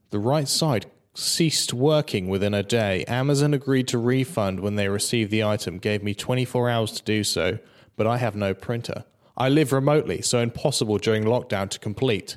The 0.09 0.19
right 0.19 0.49
side 0.49 0.87
ceased 1.15 1.73
working 1.73 2.29
within 2.29 2.55
a 2.55 2.63
day. 2.63 3.05
Amazon 3.07 3.55
agreed 3.55 3.89
to 3.89 3.99
refund 3.99 4.61
when 4.61 4.77
they 4.77 4.89
received 4.89 5.31
the 5.31 5.45
item, 5.45 5.79
gave 5.79 6.03
me 6.03 6.15
24 6.15 6.71
hours 6.71 6.93
to 6.93 7.03
do 7.03 7.25
so, 7.25 7.59
but 7.97 8.07
I 8.07 8.19
have 8.19 8.37
no 8.37 8.55
printer. 8.55 9.05
I 9.37 9.49
live 9.49 9.73
remotely, 9.73 10.23
so 10.23 10.41
impossible 10.41 10.99
during 10.99 11.25
lockdown 11.25 11.69
to 11.71 11.79
complete. 11.79 12.37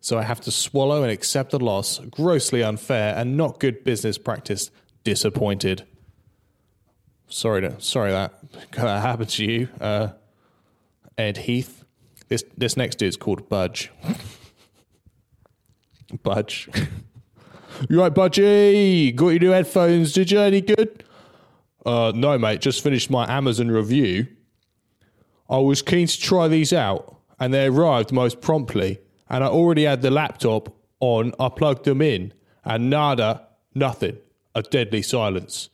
So 0.00 0.18
I 0.18 0.22
have 0.22 0.40
to 0.42 0.50
swallow 0.50 1.02
and 1.02 1.10
accept 1.10 1.50
the 1.50 1.58
loss. 1.58 1.98
Grossly 1.98 2.62
unfair 2.62 3.14
and 3.16 3.36
not 3.36 3.58
good 3.58 3.84
business 3.84 4.18
practice. 4.18 4.70
Disappointed. 5.02 5.84
Sorry 7.28 7.62
to 7.62 7.80
sorry 7.80 8.12
that 8.12 8.34
that 8.72 9.02
happened 9.02 9.30
to 9.30 9.44
you, 9.44 9.68
uh, 9.80 10.08
Ed 11.18 11.38
Heath. 11.38 11.84
This 12.28 12.44
this 12.56 12.76
next 12.76 12.96
dude's 12.96 13.16
called 13.16 13.48
Budge. 13.48 13.90
Budge. 16.22 16.68
you 17.88 18.00
right, 18.00 18.12
Budgie? 18.12 19.14
Got 19.14 19.28
your 19.28 19.38
new 19.40 19.50
headphones? 19.50 20.12
Did 20.12 20.30
you 20.30 20.40
any 20.40 20.60
good? 20.60 21.04
Uh, 21.84 22.12
no, 22.14 22.38
mate. 22.38 22.60
Just 22.60 22.82
finished 22.82 23.10
my 23.10 23.30
Amazon 23.30 23.68
review. 23.70 24.26
I 25.48 25.58
was 25.58 25.82
keen 25.82 26.06
to 26.06 26.18
try 26.20 26.48
these 26.48 26.72
out, 26.72 27.16
and 27.38 27.52
they 27.52 27.66
arrived 27.66 28.12
most 28.12 28.40
promptly. 28.40 29.00
And 29.28 29.44
I 29.44 29.48
already 29.48 29.84
had 29.84 30.02
the 30.02 30.10
laptop 30.10 30.74
on. 31.00 31.32
I 31.38 31.48
plugged 31.48 31.84
them 31.84 32.00
in, 32.00 32.32
and 32.64 32.88
nada, 32.90 33.46
nothing. 33.74 34.16
A 34.54 34.62
deadly 34.62 35.02
silence. 35.02 35.68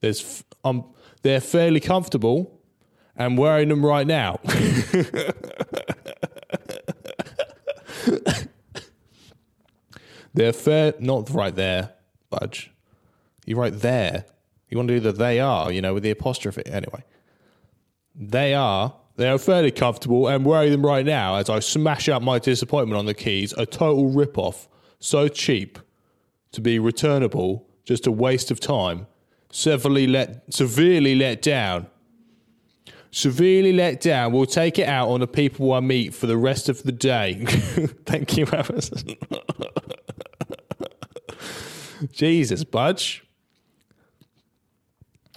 There's, 0.00 0.20
f- 0.20 0.44
um, 0.64 0.84
they're 1.22 1.40
fairly 1.40 1.80
comfortable. 1.80 2.54
and 3.16 3.36
wearing 3.36 3.68
them 3.68 3.84
right 3.84 4.06
now. 4.06 4.38
they're 10.34 10.52
fair, 10.52 10.94
not 10.98 11.30
right 11.30 11.54
there, 11.54 11.94
Budge. 12.30 12.70
You're 13.46 13.58
right 13.58 13.72
there. 13.72 14.24
You 14.68 14.76
want 14.76 14.88
to 14.88 14.94
do 14.94 15.00
the 15.00 15.12
they 15.12 15.40
are, 15.40 15.72
you 15.72 15.80
know, 15.80 15.94
with 15.94 16.02
the 16.02 16.10
apostrophe. 16.10 16.62
Anyway, 16.66 17.02
they 18.14 18.54
are. 18.54 18.94
They 19.16 19.28
are 19.28 19.38
fairly 19.38 19.72
comfortable 19.72 20.28
and 20.28 20.44
wearing 20.44 20.70
them 20.70 20.86
right 20.86 21.04
now 21.04 21.36
as 21.36 21.50
I 21.50 21.58
smash 21.58 22.08
out 22.08 22.22
my 22.22 22.38
disappointment 22.38 22.98
on 22.98 23.06
the 23.06 23.14
keys. 23.14 23.52
A 23.56 23.66
total 23.66 24.10
rip-off. 24.10 24.68
So 25.00 25.26
cheap 25.28 25.78
to 26.52 26.60
be 26.60 26.78
returnable. 26.78 27.66
Just 27.84 28.06
a 28.06 28.12
waste 28.12 28.50
of 28.50 28.60
time. 28.60 29.06
Severely 29.50 30.06
let, 30.06 30.52
severely 30.54 31.14
let 31.14 31.42
down. 31.42 31.86
Severely 33.10 33.72
let 33.72 34.00
down. 34.00 34.32
We'll 34.32 34.46
take 34.46 34.78
it 34.78 34.86
out 34.86 35.08
on 35.08 35.20
the 35.20 35.26
people 35.26 35.72
I 35.72 35.80
meet 35.80 36.14
for 36.14 36.26
the 36.26 36.36
rest 36.36 36.68
of 36.68 36.82
the 36.82 36.92
day. 36.92 37.42
Thank 38.04 38.36
you, 38.36 38.46
Amazon. 38.52 39.16
Jesus, 42.12 42.64
Budge. 42.64 43.24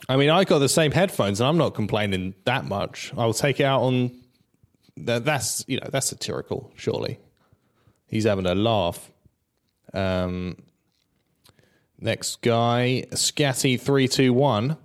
I 0.10 0.18
mean, 0.18 0.30
I 0.30 0.44
got 0.44 0.60
the 0.60 0.70
same 0.70 0.92
headphones, 0.92 1.40
and 1.40 1.48
I'm 1.48 1.58
not 1.58 1.74
complaining 1.74 2.34
that 2.46 2.66
much. 2.66 3.14
I'll 3.18 3.34
take 3.34 3.60
it 3.60 3.64
out 3.64 3.82
on 3.82 4.12
that. 4.98 5.26
That's 5.26 5.64
you 5.68 5.80
know 5.80 5.88
that's 5.90 6.08
satirical. 6.08 6.72
Surely, 6.76 7.20
he's 8.08 8.26
having 8.26 8.46
a 8.46 8.56
laugh. 8.56 9.12
Um, 9.94 10.58
next 12.00 12.42
guy, 12.42 13.06
Scatty 13.12 13.80
three 13.80 14.08
two 14.08 14.34
one. 14.34 14.78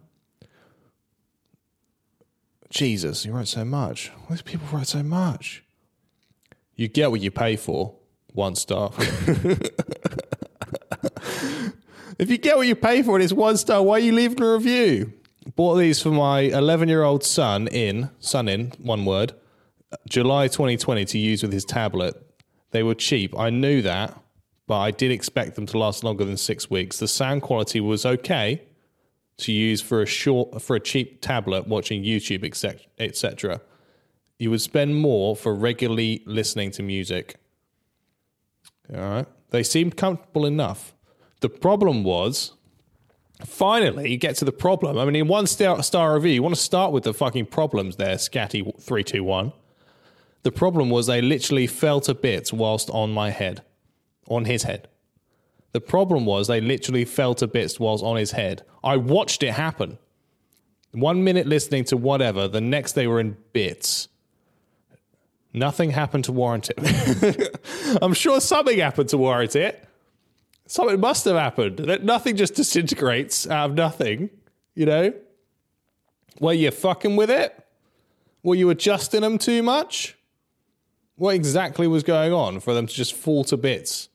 Jesus, 2.68 3.24
you 3.24 3.32
wrote 3.32 3.48
so 3.48 3.64
much. 3.64 4.12
Why 4.26 4.36
do 4.36 4.42
people 4.42 4.68
write 4.70 4.88
so 4.88 5.02
much? 5.02 5.64
You 6.74 6.88
get 6.88 7.10
what 7.10 7.20
you 7.20 7.30
pay 7.30 7.56
for. 7.56 7.94
One 8.32 8.54
star. 8.54 8.92
if 12.18 12.30
you 12.30 12.38
get 12.38 12.56
what 12.56 12.66
you 12.66 12.74
pay 12.74 13.02
for 13.02 13.16
and 13.16 13.22
it's 13.22 13.32
one 13.32 13.56
star, 13.56 13.82
why 13.82 13.94
are 13.94 14.00
you 14.00 14.12
leaving 14.12 14.42
a 14.42 14.52
review? 14.52 15.12
Bought 15.54 15.76
these 15.76 16.02
for 16.02 16.10
my 16.10 16.40
11 16.40 16.88
year 16.88 17.02
old 17.02 17.22
son 17.22 17.68
in, 17.68 18.10
son 18.18 18.48
in, 18.48 18.72
one 18.78 19.04
word, 19.04 19.32
July 20.08 20.48
2020 20.48 21.04
to 21.04 21.18
use 21.18 21.42
with 21.42 21.52
his 21.52 21.64
tablet. 21.64 22.14
They 22.72 22.82
were 22.82 22.94
cheap. 22.94 23.38
I 23.38 23.50
knew 23.50 23.82
that, 23.82 24.18
but 24.66 24.78
I 24.78 24.90
did 24.90 25.12
expect 25.12 25.54
them 25.54 25.66
to 25.66 25.78
last 25.78 26.02
longer 26.02 26.24
than 26.24 26.36
six 26.36 26.68
weeks. 26.68 26.98
The 26.98 27.08
sound 27.08 27.42
quality 27.42 27.80
was 27.80 28.04
okay 28.04 28.62
to 29.38 29.52
use 29.52 29.80
for 29.80 30.02
a 30.02 30.06
short, 30.06 30.60
for 30.62 30.76
a 30.76 30.80
cheap 30.80 31.20
tablet 31.20 31.68
watching 31.68 32.02
YouTube, 32.02 32.44
etc. 32.98 33.60
You 34.38 34.50
would 34.50 34.60
spend 34.60 34.96
more 34.96 35.36
for 35.36 35.54
regularly 35.54 36.22
listening 36.26 36.70
to 36.72 36.82
music. 36.82 37.36
All 38.92 39.00
right. 39.00 39.26
They 39.50 39.62
seemed 39.62 39.96
comfortable 39.96 40.44
enough. 40.44 40.95
The 41.40 41.48
problem 41.48 42.02
was, 42.02 42.52
finally, 43.44 44.10
you 44.10 44.16
get 44.16 44.36
to 44.36 44.44
the 44.44 44.52
problem. 44.52 44.98
I 44.98 45.04
mean, 45.04 45.16
in 45.16 45.28
one 45.28 45.46
star, 45.46 45.82
star 45.82 46.14
review, 46.14 46.32
you 46.32 46.42
want 46.42 46.54
to 46.54 46.60
start 46.60 46.92
with 46.92 47.04
the 47.04 47.14
fucking 47.14 47.46
problems 47.46 47.96
there, 47.96 48.16
Scatty321. 48.16 49.52
The 50.42 50.52
problem 50.52 50.90
was 50.90 51.06
they 51.06 51.20
literally 51.20 51.66
fell 51.66 52.00
to 52.02 52.14
bits 52.14 52.52
whilst 52.52 52.88
on 52.90 53.12
my 53.12 53.30
head, 53.30 53.62
on 54.28 54.44
his 54.44 54.62
head. 54.62 54.88
The 55.72 55.80
problem 55.80 56.24
was 56.24 56.46
they 56.46 56.60
literally 56.60 57.04
fell 57.04 57.34
to 57.34 57.46
bits 57.46 57.78
whilst 57.78 58.02
on 58.02 58.16
his 58.16 58.30
head. 58.32 58.62
I 58.82 58.96
watched 58.96 59.42
it 59.42 59.52
happen. 59.52 59.98
One 60.92 61.22
minute 61.24 61.46
listening 61.46 61.84
to 61.86 61.96
whatever, 61.96 62.48
the 62.48 62.60
next 62.62 62.92
they 62.92 63.06
were 63.06 63.20
in 63.20 63.36
bits. 63.52 64.08
Nothing 65.52 65.90
happened 65.90 66.24
to 66.24 66.32
warrant 66.32 66.70
it. 66.74 67.58
I'm 68.02 68.14
sure 68.14 68.40
something 68.40 68.78
happened 68.78 69.10
to 69.10 69.18
warrant 69.18 69.56
it. 69.56 69.86
Something 70.66 71.00
must 71.00 71.24
have 71.24 71.36
happened. 71.36 71.78
That 71.78 72.04
nothing 72.04 72.36
just 72.36 72.54
disintegrates 72.54 73.48
out 73.48 73.70
of 73.70 73.76
nothing, 73.76 74.30
you 74.74 74.86
know? 74.86 75.12
Were 76.40 76.52
you 76.52 76.70
fucking 76.70 77.16
with 77.16 77.30
it? 77.30 77.64
Were 78.42 78.54
you 78.54 78.70
adjusting 78.70 79.22
them 79.22 79.38
too 79.38 79.62
much? 79.62 80.16
What 81.16 81.34
exactly 81.34 81.86
was 81.86 82.02
going 82.02 82.32
on 82.32 82.60
for 82.60 82.74
them 82.74 82.86
to 82.86 82.92
just 82.94 83.14
fall 83.14 83.44
to 83.44 83.56
bits? 83.56 84.08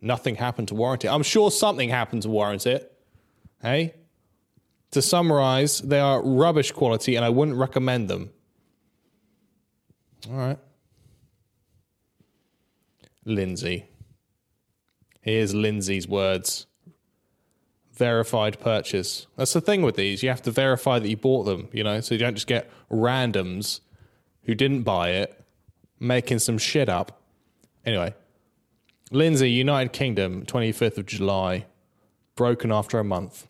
Nothing 0.00 0.34
happened 0.34 0.68
to 0.68 0.74
warrant 0.74 1.04
it. 1.04 1.08
I'm 1.08 1.22
sure 1.22 1.50
something 1.50 1.88
happened 1.88 2.22
to 2.22 2.28
warrant 2.28 2.66
it. 2.66 2.92
Hey? 3.62 3.94
To 4.90 5.00
summarize, 5.00 5.80
they 5.80 5.98
are 5.98 6.22
rubbish 6.22 6.72
quality 6.72 7.16
and 7.16 7.24
I 7.24 7.30
wouldn't 7.30 7.56
recommend 7.56 8.08
them. 8.08 8.30
All 10.30 10.36
right. 10.36 10.58
Lindsay. 13.24 13.86
Here's 15.24 15.54
Lindsay's 15.54 16.06
words. 16.06 16.66
Verified 17.92 18.60
purchase. 18.60 19.26
That's 19.36 19.54
the 19.54 19.62
thing 19.62 19.80
with 19.80 19.96
these. 19.96 20.22
You 20.22 20.28
have 20.28 20.42
to 20.42 20.50
verify 20.50 20.98
that 20.98 21.08
you 21.08 21.16
bought 21.16 21.44
them, 21.44 21.68
you 21.72 21.82
know, 21.82 22.02
so 22.02 22.14
you 22.14 22.18
don't 22.18 22.34
just 22.34 22.46
get 22.46 22.70
randoms 22.90 23.80
who 24.42 24.54
didn't 24.54 24.82
buy 24.82 25.12
it 25.12 25.42
making 25.98 26.40
some 26.40 26.58
shit 26.58 26.90
up. 26.90 27.22
Anyway, 27.86 28.14
Lindsay, 29.10 29.50
United 29.50 29.94
Kingdom, 29.94 30.44
25th 30.44 30.98
of 30.98 31.06
July, 31.06 31.64
broken 32.36 32.70
after 32.70 32.98
a 32.98 33.04
month. 33.04 33.46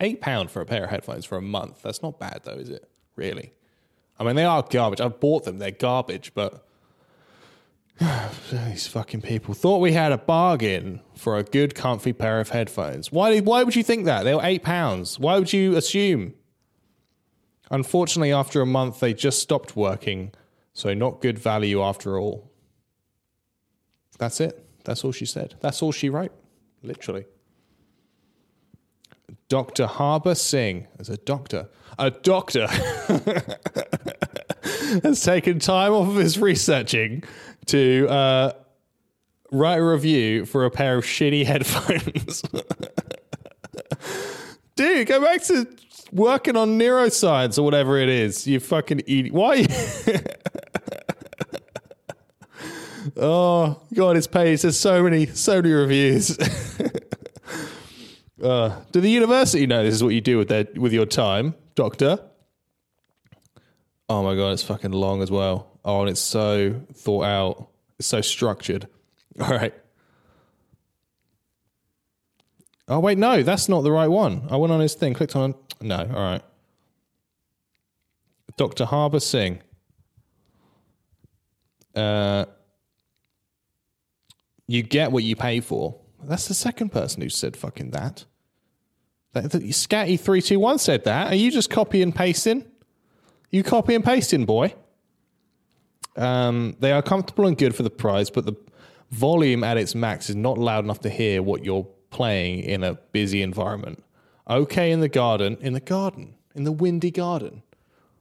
£8 0.00 0.50
for 0.50 0.60
a 0.60 0.66
pair 0.66 0.84
of 0.84 0.90
headphones 0.90 1.24
for 1.24 1.38
a 1.38 1.42
month. 1.42 1.82
That's 1.82 2.02
not 2.02 2.18
bad, 2.18 2.40
though, 2.42 2.54
is 2.54 2.68
it? 2.68 2.90
Really? 3.14 3.52
I 4.18 4.24
mean, 4.24 4.34
they 4.34 4.44
are 4.44 4.64
garbage. 4.68 5.00
I've 5.00 5.20
bought 5.20 5.44
them, 5.44 5.58
they're 5.58 5.70
garbage, 5.70 6.32
but 6.34 6.66
these 8.50 8.86
fucking 8.86 9.22
people 9.22 9.54
thought 9.54 9.78
we 9.78 9.92
had 9.92 10.12
a 10.12 10.18
bargain 10.18 11.00
for 11.14 11.38
a 11.38 11.42
good, 11.42 11.74
comfy 11.74 12.12
pair 12.12 12.40
of 12.40 12.50
headphones. 12.50 13.12
Why, 13.12 13.38
why 13.40 13.62
would 13.62 13.76
you 13.76 13.82
think 13.82 14.04
that? 14.06 14.24
They 14.24 14.34
were 14.34 14.40
£8. 14.40 15.18
Why 15.18 15.38
would 15.38 15.52
you 15.52 15.76
assume? 15.76 16.34
Unfortunately, 17.70 18.32
after 18.32 18.60
a 18.60 18.66
month, 18.66 19.00
they 19.00 19.14
just 19.14 19.40
stopped 19.40 19.76
working, 19.76 20.32
so 20.74 20.94
not 20.94 21.20
good 21.20 21.38
value 21.38 21.82
after 21.82 22.18
all. 22.18 22.50
That's 24.18 24.40
it. 24.40 24.64
That's 24.84 25.04
all 25.04 25.12
she 25.12 25.26
said. 25.26 25.54
That's 25.60 25.82
all 25.82 25.92
she 25.92 26.10
wrote, 26.10 26.32
literally. 26.82 27.24
Dr. 29.48 29.86
Harbour 29.86 30.34
Singh, 30.34 30.86
as 30.98 31.08
a 31.08 31.16
doctor, 31.16 31.68
a 31.98 32.10
doctor 32.10 32.66
has 35.02 35.22
taken 35.22 35.58
time 35.58 35.92
off 35.92 36.08
of 36.08 36.16
his 36.16 36.38
researching 36.38 37.22
to 37.66 38.08
uh, 38.08 38.52
write 39.50 39.78
a 39.78 39.84
review 39.84 40.46
for 40.46 40.64
a 40.64 40.70
pair 40.70 40.96
of 40.96 41.04
shitty 41.04 41.44
headphones. 41.52 42.42
Dude, 44.74 45.06
go 45.06 45.20
back 45.20 45.42
to 45.44 45.68
working 46.10 46.56
on 46.56 46.78
neuroscience 46.78 47.58
or 47.58 47.62
whatever 47.62 47.98
it 47.98 48.08
is. 48.08 48.46
You 48.46 48.58
fucking 48.58 49.00
idiot. 49.00 49.32
Why? 49.32 49.66
oh 53.16 53.82
god, 53.94 54.16
his 54.16 54.26
page. 54.26 54.62
There's 54.62 54.78
so 54.78 55.02
many, 55.02 55.26
so 55.26 55.56
many 55.56 55.72
reviews. 55.74 56.38
uh, 58.42 58.80
do 58.92 59.00
the 59.00 59.10
university 59.10 59.66
know 59.66 59.84
this 59.84 59.94
is 59.94 60.02
what 60.02 60.14
you 60.14 60.22
do 60.22 60.38
with 60.38 60.48
their 60.48 60.66
with 60.76 60.94
your 60.94 61.06
time, 61.06 61.54
doctor? 61.74 62.18
Oh 64.12 64.22
my 64.22 64.34
god, 64.34 64.50
it's 64.50 64.62
fucking 64.62 64.92
long 64.92 65.22
as 65.22 65.30
well. 65.30 65.80
Oh, 65.86 66.02
and 66.02 66.10
it's 66.10 66.20
so 66.20 66.82
thought 66.92 67.24
out. 67.24 67.68
It's 67.98 68.06
so 68.06 68.20
structured. 68.20 68.86
All 69.40 69.48
right. 69.48 69.72
Oh 72.88 73.00
wait, 73.00 73.16
no, 73.16 73.42
that's 73.42 73.70
not 73.70 73.80
the 73.80 73.90
right 73.90 74.08
one. 74.08 74.48
I 74.50 74.56
went 74.56 74.70
on 74.70 74.80
his 74.80 74.92
thing, 74.92 75.14
clicked 75.14 75.34
on. 75.34 75.54
No, 75.80 75.96
all 75.96 76.22
right. 76.22 76.42
Dr. 78.58 78.84
Harbour 78.84 79.18
Singh. 79.18 79.62
Uh, 81.94 82.44
you 84.66 84.82
get 84.82 85.10
what 85.10 85.24
you 85.24 85.36
pay 85.36 85.60
for. 85.60 85.98
That's 86.22 86.48
the 86.48 86.54
second 86.54 86.90
person 86.90 87.22
who 87.22 87.30
said 87.30 87.56
fucking 87.56 87.92
that. 87.92 88.26
that, 89.32 89.52
that 89.52 89.62
Scatty 89.62 90.20
three 90.20 90.42
two 90.42 90.60
one 90.60 90.78
said 90.78 91.04
that. 91.04 91.32
Are 91.32 91.36
you 91.36 91.50
just 91.50 91.70
copy 91.70 92.02
and 92.02 92.14
pasting? 92.14 92.66
You 93.52 93.62
copy 93.62 93.94
and 93.94 94.02
pasting, 94.02 94.46
boy. 94.46 94.74
Um, 96.16 96.74
they 96.80 96.90
are 96.90 97.02
comfortable 97.02 97.46
and 97.46 97.56
good 97.56 97.76
for 97.76 97.82
the 97.82 97.90
price, 97.90 98.30
but 98.30 98.46
the 98.46 98.54
volume 99.10 99.62
at 99.62 99.76
its 99.76 99.94
max 99.94 100.30
is 100.30 100.36
not 100.36 100.56
loud 100.58 100.84
enough 100.84 101.00
to 101.00 101.10
hear 101.10 101.42
what 101.42 101.64
you're 101.64 101.86
playing 102.10 102.60
in 102.60 102.82
a 102.82 102.94
busy 102.94 103.42
environment. 103.42 104.02
Okay, 104.48 104.90
in 104.90 105.00
the 105.00 105.08
garden, 105.08 105.58
in 105.60 105.74
the 105.74 105.80
garden, 105.80 106.34
in 106.54 106.64
the 106.64 106.72
windy 106.72 107.10
garden, 107.10 107.62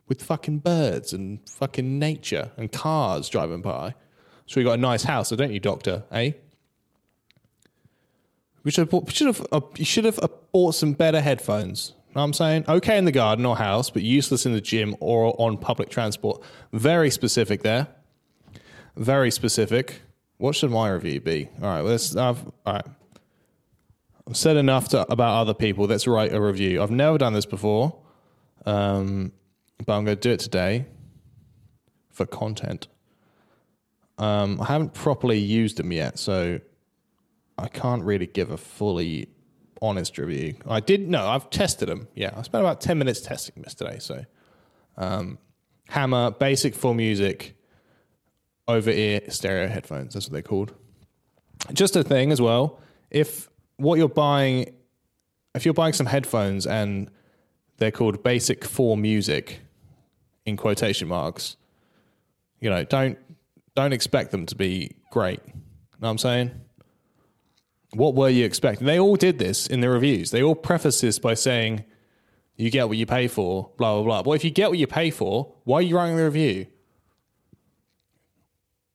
with 0.07 0.21
fucking 0.21 0.59
birds 0.59 1.13
and 1.13 1.39
fucking 1.49 1.97
nature 1.97 2.51
and 2.57 2.71
cars 2.71 3.29
driving 3.29 3.61
by. 3.61 3.95
So 4.45 4.59
you 4.59 4.65
got 4.65 4.73
a 4.73 4.81
nice 4.81 5.03
house, 5.03 5.29
don't 5.29 5.53
you, 5.53 5.61
Doctor? 5.61 6.03
Eh? 6.11 6.31
We 8.63 8.71
should 8.71 8.81
have 8.81 8.89
bought, 8.89 9.11
should 9.11 9.27
have 9.27 9.47
uh, 9.51 9.61
you 9.77 9.85
should 9.85 10.03
have 10.05 10.19
uh, 10.19 10.27
bought 10.51 10.75
some 10.75 10.91
better 10.91 11.21
headphones. 11.21 11.93
Know 12.13 12.19
what 12.19 12.25
I'm 12.25 12.33
saying? 12.33 12.65
Okay 12.67 12.97
in 12.97 13.05
the 13.05 13.11
garden 13.13 13.45
or 13.45 13.55
house, 13.55 13.89
but 13.89 14.01
useless 14.01 14.45
in 14.45 14.51
the 14.51 14.59
gym 14.59 14.95
or 14.99 15.33
on 15.39 15.57
public 15.57 15.89
transport. 15.89 16.43
Very 16.73 17.09
specific 17.09 17.63
there. 17.63 17.87
Very 18.97 19.31
specific. 19.31 20.01
What 20.37 20.53
should 20.55 20.71
my 20.71 20.89
review 20.89 21.21
be? 21.21 21.47
All 21.61 21.69
right, 21.69 21.81
let's. 21.81 22.15
I've, 22.15 22.45
all 22.65 22.73
right. 22.73 22.85
I've 24.27 24.35
said 24.35 24.57
enough 24.57 24.89
to, 24.89 25.09
about 25.11 25.39
other 25.39 25.53
people. 25.53 25.85
Let's 25.85 26.05
write 26.05 26.33
a 26.33 26.41
review. 26.41 26.81
I've 26.81 26.91
never 26.91 27.17
done 27.17 27.33
this 27.33 27.45
before, 27.45 27.97
um, 28.65 29.31
but 29.85 29.93
I'm 29.93 30.03
going 30.03 30.17
to 30.17 30.21
do 30.21 30.31
it 30.31 30.39
today 30.41 30.85
for 32.09 32.25
content. 32.25 32.87
Um, 34.17 34.59
I 34.59 34.65
haven't 34.65 34.93
properly 34.93 35.39
used 35.39 35.77
them 35.77 35.91
yet, 35.93 36.19
so 36.19 36.59
I 37.57 37.67
can't 37.69 38.03
really 38.03 38.27
give 38.27 38.51
a 38.51 38.57
fully 38.57 39.29
honest 39.81 40.17
review. 40.17 40.55
I 40.67 40.79
did 40.79 41.07
no, 41.09 41.27
I've 41.27 41.49
tested 41.49 41.89
them. 41.89 42.07
Yeah, 42.15 42.31
I 42.35 42.41
spent 42.43 42.63
about 42.63 42.81
ten 42.81 42.97
minutes 42.97 43.21
testing 43.21 43.55
them 43.55 43.63
yesterday. 43.63 43.99
So, 43.99 44.25
um, 44.97 45.37
Hammer 45.89 46.31
basic 46.31 46.75
full 46.75 46.93
music 46.93 47.55
over 48.67 48.89
ear 48.89 49.21
stereo 49.29 49.67
headphones. 49.67 50.13
That's 50.13 50.27
what 50.27 50.33
they're 50.33 50.41
called. 50.41 50.73
Just 51.73 51.95
a 51.95 52.03
thing 52.03 52.31
as 52.31 52.41
well. 52.41 52.79
If 53.09 53.49
what 53.77 53.97
you're 53.97 54.07
buying, 54.09 54.73
if 55.55 55.65
you're 55.65 55.73
buying 55.73 55.93
some 55.93 56.05
headphones 56.05 56.65
and 56.65 57.09
they're 57.77 57.91
called 57.91 58.23
basic 58.23 58.63
for 58.63 58.95
music, 58.95 59.59
in 60.45 60.57
quotation 60.57 61.07
marks, 61.07 61.57
you 62.59 62.69
know, 62.69 62.83
don't 62.83 63.17
don't 63.75 63.93
expect 63.93 64.31
them 64.31 64.45
to 64.45 64.55
be 64.55 64.95
great. 65.11 65.39
You 65.45 65.53
Know 65.53 66.07
what 66.07 66.09
I'm 66.09 66.17
saying? 66.17 66.51
What 67.93 68.15
were 68.15 68.29
you 68.29 68.45
expecting? 68.45 68.87
They 68.87 68.99
all 68.99 69.15
did 69.15 69.37
this 69.37 69.67
in 69.67 69.81
the 69.81 69.89
reviews. 69.89 70.31
They 70.31 70.41
all 70.41 70.55
preface 70.55 71.01
this 71.01 71.19
by 71.19 71.33
saying, 71.33 71.83
you 72.55 72.69
get 72.69 72.87
what 72.87 72.97
you 72.97 73.05
pay 73.05 73.27
for, 73.27 73.71
blah, 73.77 73.95
blah, 73.95 74.03
blah. 74.03 74.21
Well, 74.21 74.35
if 74.35 74.43
you 74.43 74.51
get 74.51 74.69
what 74.69 74.77
you 74.79 74.87
pay 74.87 75.09
for, 75.09 75.53
why 75.63 75.77
are 75.77 75.81
you 75.81 75.95
writing 75.95 76.15
the 76.15 76.23
review? 76.23 76.67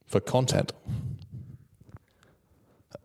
For 0.06 0.20
content. 0.20 0.72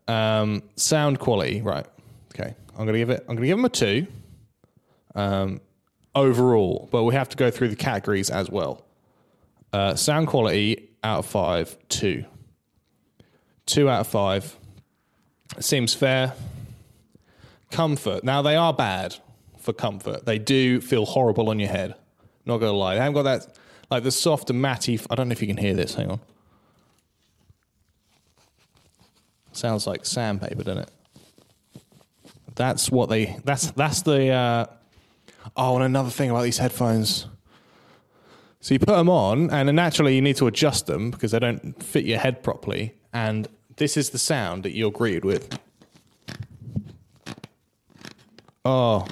Um, 0.08 0.62
sound 0.76 1.18
quality, 1.18 1.62
right. 1.62 1.86
Okay. 2.34 2.54
I'm 2.76 2.86
gonna 2.86 2.98
give 2.98 3.10
it 3.10 3.24
I'm 3.28 3.36
gonna 3.36 3.46
give 3.46 3.58
them 3.58 3.64
a 3.64 3.68
two. 3.68 4.06
Um, 5.14 5.60
overall, 6.14 6.88
but 6.90 7.04
we 7.04 7.14
have 7.14 7.28
to 7.30 7.36
go 7.36 7.50
through 7.50 7.68
the 7.68 7.76
categories 7.76 8.30
as 8.30 8.50
well. 8.50 8.84
Uh, 9.72 9.94
sound 9.94 10.28
quality 10.28 10.90
out 11.02 11.20
of 11.20 11.26
five, 11.26 11.76
two. 11.88 12.24
Two 13.66 13.88
out 13.88 14.00
of 14.00 14.06
five. 14.06 14.56
Seems 15.60 15.94
fair. 15.94 16.34
Comfort. 17.70 18.24
Now 18.24 18.42
they 18.42 18.56
are 18.56 18.72
bad 18.72 19.16
for 19.58 19.72
comfort. 19.72 20.26
They 20.26 20.38
do 20.38 20.80
feel 20.80 21.06
horrible 21.06 21.48
on 21.48 21.58
your 21.58 21.68
head. 21.68 21.94
Not 22.44 22.58
gonna 22.58 22.72
lie. 22.72 22.94
They 22.94 23.00
haven't 23.00 23.14
got 23.14 23.22
that 23.22 23.56
like 23.90 24.02
the 24.02 24.10
soft 24.10 24.50
and 24.50 24.60
matty. 24.60 24.98
I 25.10 25.14
don't 25.14 25.28
know 25.28 25.32
if 25.32 25.40
you 25.40 25.48
can 25.48 25.56
hear 25.56 25.74
this. 25.74 25.94
Hang 25.94 26.10
on. 26.10 26.20
Sounds 29.52 29.86
like 29.86 30.06
sandpaper, 30.06 30.64
doesn't 30.64 30.84
it? 30.84 30.90
That's 32.54 32.90
what 32.90 33.08
they. 33.08 33.36
That's 33.44 33.70
that's 33.72 34.02
the. 34.02 34.30
Uh, 34.30 34.66
oh, 35.56 35.76
and 35.76 35.84
another 35.84 36.10
thing 36.10 36.30
about 36.30 36.42
these 36.42 36.58
headphones. 36.58 37.26
So 38.60 38.74
you 38.74 38.78
put 38.78 38.96
them 38.96 39.08
on, 39.08 39.50
and 39.50 39.74
naturally 39.74 40.14
you 40.14 40.22
need 40.22 40.36
to 40.36 40.46
adjust 40.46 40.86
them 40.86 41.10
because 41.10 41.32
they 41.32 41.38
don't 41.38 41.82
fit 41.82 42.04
your 42.04 42.18
head 42.18 42.42
properly. 42.42 42.94
And 43.12 43.48
this 43.82 43.96
is 43.96 44.10
the 44.10 44.18
sound 44.18 44.62
that 44.62 44.76
you're 44.76 44.92
greeted 44.92 45.24
with. 45.24 45.58
Oh, 48.64 49.08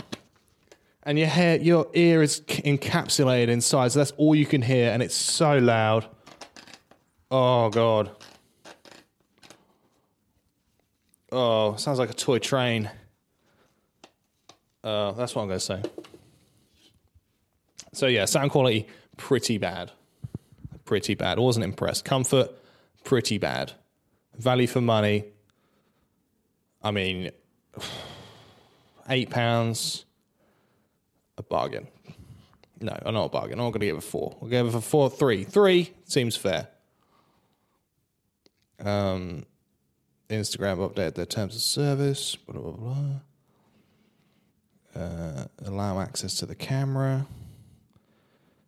and 1.02 1.18
your 1.18 1.26
hair, 1.26 1.56
your 1.56 1.88
ear 1.92 2.22
is 2.22 2.40
encapsulated 2.42 3.48
inside, 3.48 3.90
so 3.90 3.98
that's 3.98 4.12
all 4.12 4.32
you 4.32 4.46
can 4.46 4.62
hear, 4.62 4.92
and 4.92 5.02
it's 5.02 5.16
so 5.16 5.58
loud. 5.58 6.06
Oh 7.32 7.68
god. 7.70 8.12
Oh, 11.32 11.74
sounds 11.74 11.98
like 11.98 12.10
a 12.10 12.14
toy 12.14 12.38
train. 12.38 12.88
Uh, 14.84 15.10
that's 15.12 15.34
what 15.34 15.42
I'm 15.42 15.48
going 15.48 15.58
to 15.58 15.64
say. 15.64 15.82
So 17.92 18.06
yeah, 18.06 18.24
sound 18.26 18.52
quality 18.52 18.86
pretty 19.16 19.58
bad, 19.58 19.90
pretty 20.84 21.16
bad. 21.16 21.38
I 21.38 21.40
wasn't 21.40 21.64
impressed. 21.64 22.04
Comfort 22.04 22.52
pretty 23.02 23.36
bad. 23.36 23.72
Value 24.40 24.66
for 24.66 24.80
money. 24.80 25.26
I 26.82 26.90
mean, 26.92 27.30
eight 29.10 29.28
pounds, 29.28 30.06
a 31.36 31.42
bargain. 31.42 31.86
No, 32.80 32.98
I'm 33.04 33.12
not 33.12 33.26
a 33.26 33.28
bargain. 33.28 33.58
I'm 33.58 33.66
not 33.66 33.72
going 33.72 33.80
to 33.80 33.86
give 33.86 33.98
it 33.98 34.02
four. 34.02 34.38
I'll 34.40 34.48
give 34.48 34.66
it 34.66 34.70
for 34.70 34.80
four, 34.80 35.10
three. 35.10 35.44
Three 35.44 35.92
seems 36.04 36.36
fair. 36.36 36.68
Um, 38.82 39.44
Instagram 40.30 40.88
update 40.88 41.16
their 41.16 41.26
terms 41.26 41.54
of 41.54 41.60
service. 41.60 42.34
Blah 42.36 42.62
blah 42.62 42.72
blah. 42.72 43.20
Uh, 45.02 45.44
allow 45.66 46.00
access 46.00 46.36
to 46.36 46.46
the 46.46 46.54
camera. 46.54 47.26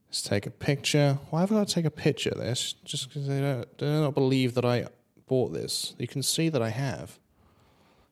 Let's 0.08 0.20
take 0.20 0.44
a 0.44 0.50
picture. 0.50 1.18
Why 1.30 1.40
have 1.40 1.50
I 1.50 1.54
got 1.54 1.68
to 1.68 1.74
take 1.74 1.86
a 1.86 1.90
picture 1.90 2.28
of 2.28 2.38
this? 2.38 2.74
Just 2.84 3.08
because 3.08 3.26
they 3.26 3.40
don't, 3.40 3.78
they 3.78 3.86
do 3.86 4.00
not 4.02 4.12
believe 4.12 4.52
that 4.52 4.66
I 4.66 4.84
bought 5.32 5.54
this. 5.54 5.94
You 5.98 6.06
can 6.06 6.22
see 6.22 6.50
that 6.50 6.60
I 6.60 6.68
have. 6.68 7.18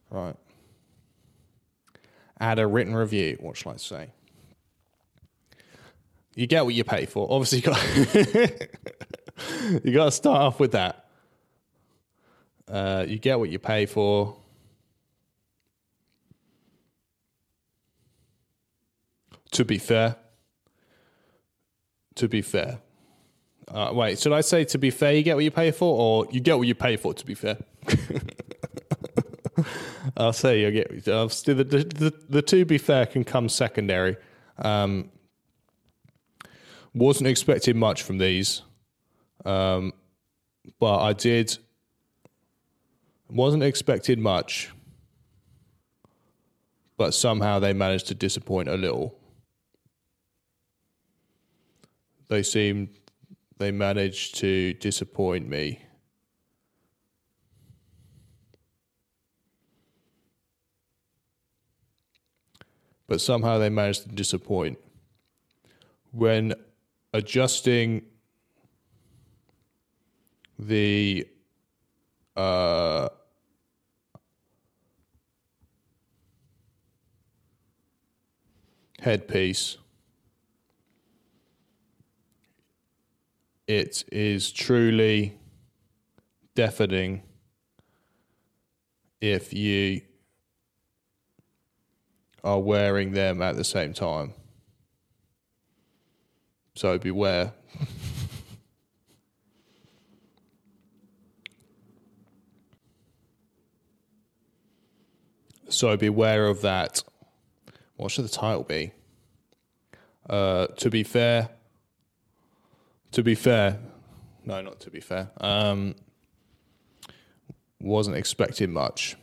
Right. 0.09 0.37
Add 2.41 2.59
a 2.59 2.67
written 2.67 2.95
review. 2.95 3.37
What 3.41 3.59
shall 3.59 3.73
I 3.73 3.77
say? 3.77 4.13
You 6.35 6.47
get 6.47 6.65
what 6.65 6.73
you 6.73 6.83
pay 6.83 7.05
for. 7.05 7.31
Obviously, 7.31 7.59
you 7.59 7.65
got 7.65 7.85
you 9.85 9.93
got 9.93 10.07
to 10.07 10.11
start 10.11 10.41
off 10.41 10.59
with 10.59 10.73
that. 10.73 11.11
Uh, 12.67 13.05
you 13.07 13.19
get 13.19 13.39
what 13.39 13.51
you 13.51 13.59
pay 13.59 13.85
for. 13.85 14.39
To 19.51 19.65
be 19.67 19.77
fair, 19.77 20.17
to 22.15 22.29
be 22.29 22.41
fair, 22.41 22.79
uh, 23.73 23.91
wait, 23.93 24.19
should 24.19 24.33
I 24.33 24.41
say 24.41 24.65
to 24.65 24.79
be 24.79 24.91
fair, 24.91 25.13
you 25.13 25.23
get 25.23 25.37
what 25.37 25.45
you 25.45 25.51
pay 25.51 25.71
for, 25.71 25.97
or 25.97 26.27
you 26.33 26.41
get 26.41 26.59
what 26.59 26.67
you 26.67 26.75
pay 26.75 26.97
for? 26.97 27.15
To 27.15 27.25
be 27.25 27.35
fair, 27.35 27.57
I'll 30.17 30.33
say 30.33 30.63
you 30.63 30.71
get. 30.73 31.09
I'll, 31.09 31.29
the, 31.29 31.55
the, 31.55 31.65
the, 31.65 32.15
the 32.29 32.43
to 32.43 32.65
be 32.65 32.79
fair 32.79 33.07
can 33.07 33.23
come 33.23 33.49
secondary. 33.49 34.17
Um, 34.59 35.11
wasn't 36.95 37.29
expecting 37.29 37.79
much 37.79 38.03
from 38.03 38.19
these, 38.19 38.63
um, 39.45 39.93
but 40.81 40.99
I 40.99 41.13
did. 41.13 41.57
Wasn't 43.29 43.63
expecting 43.63 44.21
much, 44.21 44.71
but 46.97 47.15
somehow 47.15 47.61
they 47.61 47.73
managed 47.73 48.09
to 48.09 48.15
disappoint 48.17 48.69
a 48.69 48.77
little. 48.77 49.15
They 52.27 52.43
seemed 52.43 52.89
they 53.61 53.71
managed 53.71 54.37
to 54.37 54.73
disappoint 54.73 55.47
me. 55.47 55.83
But 63.07 63.21
somehow 63.21 63.59
they 63.59 63.69
managed 63.69 64.05
to 64.05 64.09
disappoint. 64.09 64.79
When 66.11 66.55
adjusting 67.13 68.07
the 70.59 71.29
uh, 72.37 73.11
headpiece, 79.01 79.77
it 83.71 84.05
is 84.11 84.51
truly 84.51 85.39
deafening 86.57 87.23
if 89.21 89.53
you 89.55 90.01
are 92.43 92.59
wearing 92.59 93.13
them 93.13 93.41
at 93.41 93.55
the 93.55 93.63
same 93.63 93.93
time. 93.93 94.35
So 96.75 96.99
beware. 96.99 97.53
so 105.69 105.97
beware 105.97 106.49
of 106.49 106.63
that. 106.63 107.05
What 107.95 108.11
should 108.11 108.25
the 108.25 108.31
title 108.31 108.65
be? 108.65 108.91
Uh, 110.29 110.67
to 110.79 110.91
be 110.91 111.05
fair, 111.05 111.51
to 113.13 113.23
be 113.23 113.35
fair, 113.35 113.79
no, 114.45 114.61
not 114.61 114.81
to 114.81 114.91
be 114.91 115.01
fair. 115.01 115.31
Um, 115.41 115.95
wasn't 117.81 118.17
expecting 118.17 118.73
much. 118.73 119.17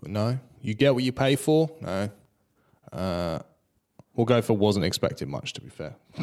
But 0.00 0.10
no, 0.10 0.38
you 0.60 0.74
get 0.74 0.94
what 0.94 1.02
you 1.02 1.12
pay 1.12 1.36
for. 1.36 1.70
No, 1.80 2.10
uh, 2.92 3.38
we'll 4.14 4.26
go 4.26 4.42
for 4.42 4.54
wasn't 4.54 4.84
expecting 4.84 5.30
much. 5.30 5.52
To 5.54 5.60
be 5.60 5.70
fair, 5.70 5.96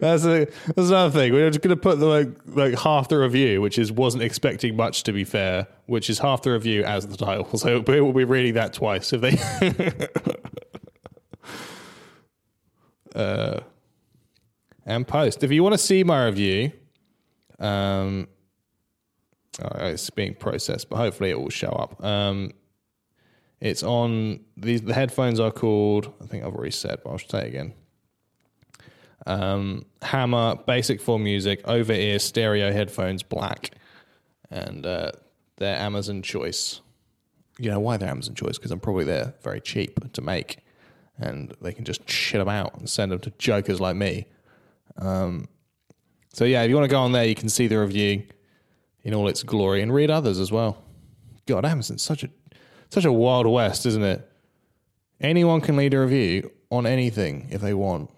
that's 0.00 0.24
a 0.24 0.46
that's 0.74 0.88
another 0.88 1.10
thing. 1.10 1.32
We're 1.32 1.50
just 1.50 1.62
going 1.62 1.76
to 1.76 1.80
put 1.80 1.98
the 1.98 2.06
like 2.06 2.28
like 2.46 2.78
half 2.78 3.08
the 3.08 3.18
review, 3.18 3.60
which 3.60 3.78
is 3.78 3.90
wasn't 3.90 4.22
expecting 4.22 4.76
much. 4.76 5.02
To 5.04 5.12
be 5.12 5.24
fair, 5.24 5.66
which 5.86 6.08
is 6.08 6.20
half 6.20 6.42
the 6.42 6.52
review 6.52 6.84
as 6.84 7.06
the 7.06 7.16
title. 7.16 7.46
So 7.58 7.82
we'll 7.86 8.12
be 8.12 8.24
reading 8.24 8.54
that 8.54 8.72
twice 8.72 9.12
if 9.12 9.20
they. 9.20 9.36
uh 13.14 13.60
and 14.86 15.06
post. 15.06 15.42
If 15.42 15.50
you 15.50 15.62
want 15.62 15.74
to 15.74 15.78
see 15.78 16.04
my 16.04 16.24
review, 16.24 16.72
um, 17.58 18.28
oh, 19.60 19.86
it's 19.86 20.08
being 20.10 20.34
processed, 20.34 20.88
but 20.88 20.96
hopefully 20.96 21.30
it 21.30 21.38
will 21.38 21.50
show 21.50 21.68
up. 21.68 22.02
Um, 22.02 22.52
it's 23.60 23.82
on 23.82 24.40
these. 24.56 24.82
The 24.82 24.94
headphones 24.94 25.40
are 25.40 25.50
called. 25.50 26.12
I 26.22 26.26
think 26.26 26.44
I've 26.44 26.54
already 26.54 26.70
said, 26.70 27.00
but 27.02 27.10
I'll 27.10 27.18
say 27.18 27.48
again. 27.48 27.74
Um, 29.26 29.86
Hammer 30.02 30.56
Basic 30.66 31.00
for 31.00 31.18
Music 31.18 31.60
over 31.64 31.92
ear 31.92 32.18
stereo 32.18 32.70
headphones, 32.70 33.22
black, 33.22 33.72
and 34.50 34.86
uh, 34.86 35.12
they're 35.56 35.76
Amazon 35.76 36.22
choice. 36.22 36.80
You 37.58 37.70
know 37.70 37.80
why 37.80 37.96
they're 37.96 38.10
Amazon 38.10 38.34
choice? 38.34 38.58
Because 38.58 38.70
I'm 38.70 38.78
probably 38.78 39.04
they're 39.04 39.34
very 39.42 39.60
cheap 39.60 40.12
to 40.12 40.20
make, 40.20 40.58
and 41.18 41.56
they 41.60 41.72
can 41.72 41.84
just 41.84 42.08
shit 42.08 42.38
them 42.38 42.50
out 42.50 42.78
and 42.78 42.88
send 42.88 43.10
them 43.10 43.20
to 43.20 43.30
jokers 43.38 43.80
like 43.80 43.96
me. 43.96 44.26
Um, 44.98 45.48
so 46.32 46.44
yeah, 46.44 46.62
if 46.62 46.68
you 46.68 46.74
want 46.74 46.84
to 46.84 46.90
go 46.94 47.00
on 47.00 47.12
there, 47.12 47.24
you 47.24 47.34
can 47.34 47.48
see 47.48 47.66
the 47.66 47.78
review 47.78 48.24
in 49.04 49.14
all 49.14 49.28
its 49.28 49.42
glory 49.42 49.82
and 49.82 49.92
read 49.92 50.10
others 50.10 50.38
as 50.38 50.50
well. 50.50 50.82
God, 51.46 51.64
Amazon's 51.64 52.02
such 52.02 52.24
a 52.24 52.30
such 52.90 53.04
a 53.04 53.12
wild 53.12 53.46
west, 53.46 53.86
isn't 53.86 54.02
it? 54.02 54.28
Anyone 55.20 55.60
can 55.60 55.76
lead 55.76 55.94
a 55.94 56.00
review 56.00 56.50
on 56.70 56.86
anything 56.86 57.48
if 57.50 57.60
they 57.60 57.74
want. 57.74 58.10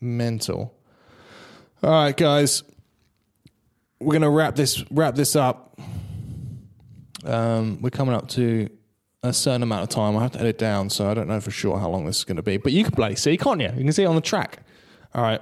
Mental. 0.00 0.74
All 1.82 1.90
right, 1.90 2.16
guys, 2.16 2.62
we're 3.98 4.12
gonna 4.12 4.30
wrap 4.30 4.56
this 4.56 4.84
wrap 4.90 5.14
this 5.14 5.36
up. 5.36 5.78
Um, 7.24 7.80
we're 7.82 7.90
coming 7.90 8.14
up 8.14 8.28
to 8.30 8.68
a 9.22 9.32
certain 9.32 9.62
amount 9.62 9.82
of 9.82 9.88
time. 9.88 10.16
I 10.16 10.22
have 10.22 10.32
to 10.32 10.40
edit 10.40 10.58
down, 10.58 10.90
so 10.90 11.10
I 11.10 11.14
don't 11.14 11.28
know 11.28 11.40
for 11.40 11.50
sure 11.50 11.78
how 11.78 11.90
long 11.90 12.06
this 12.06 12.18
is 12.18 12.24
going 12.24 12.36
to 12.36 12.42
be. 12.42 12.56
But 12.56 12.72
you 12.72 12.84
can 12.84 12.92
play, 12.92 13.14
see, 13.14 13.36
can't 13.36 13.60
you? 13.60 13.68
You 13.68 13.84
can 13.84 13.92
see 13.92 14.04
it 14.04 14.06
on 14.06 14.14
the 14.14 14.20
track. 14.20 14.62
All 15.14 15.22
right. 15.22 15.40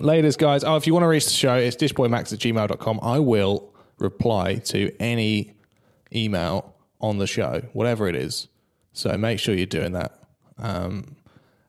Ladies, 0.00 0.36
guys, 0.36 0.62
oh, 0.62 0.76
if 0.76 0.86
you 0.86 0.92
want 0.92 1.02
to 1.02 1.08
reach 1.08 1.24
the 1.24 1.32
show, 1.32 1.56
it's 1.56 1.74
dishboymax 1.74 2.32
at 2.32 2.38
gmail.com. 2.38 3.00
I 3.02 3.18
will 3.18 3.74
reply 3.98 4.56
to 4.56 4.94
any 5.00 5.56
email 6.14 6.76
on 7.00 7.18
the 7.18 7.26
show, 7.26 7.62
whatever 7.72 8.08
it 8.08 8.14
is. 8.14 8.46
So 8.92 9.16
make 9.18 9.40
sure 9.40 9.54
you're 9.56 9.66
doing 9.66 9.92
that. 9.92 10.16
Um, 10.56 11.16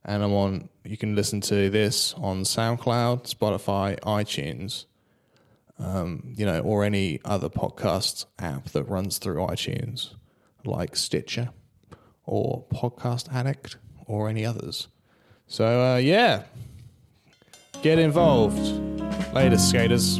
and 0.05 0.23
I'm 0.23 0.33
on, 0.33 0.69
you 0.83 0.95
can 0.95 1.15
listen 1.15 1.41
to 1.41 1.71
this 1.71 2.13
on 2.15 2.43
SoundCloud, 2.43 3.33
Spotify, 3.33 3.99
iTunes, 4.01 4.85
um, 5.79 6.33
you 6.35 6.45
know, 6.45 6.59
or 6.59 6.83
any 6.83 7.19
other 7.25 7.49
podcast 7.49 8.25
app 8.37 8.65
that 8.69 8.83
runs 8.83 9.17
through 9.17 9.37
iTunes, 9.37 10.13
like 10.63 10.95
Stitcher 10.95 11.49
or 12.25 12.65
Podcast 12.71 13.33
Addict 13.33 13.77
or 14.05 14.29
any 14.29 14.45
others. 14.45 14.87
So, 15.47 15.93
uh, 15.93 15.97
yeah, 15.97 16.43
Get 17.81 17.97
involved. 17.97 18.59
Later, 19.33 19.57
skaters. 19.57 20.19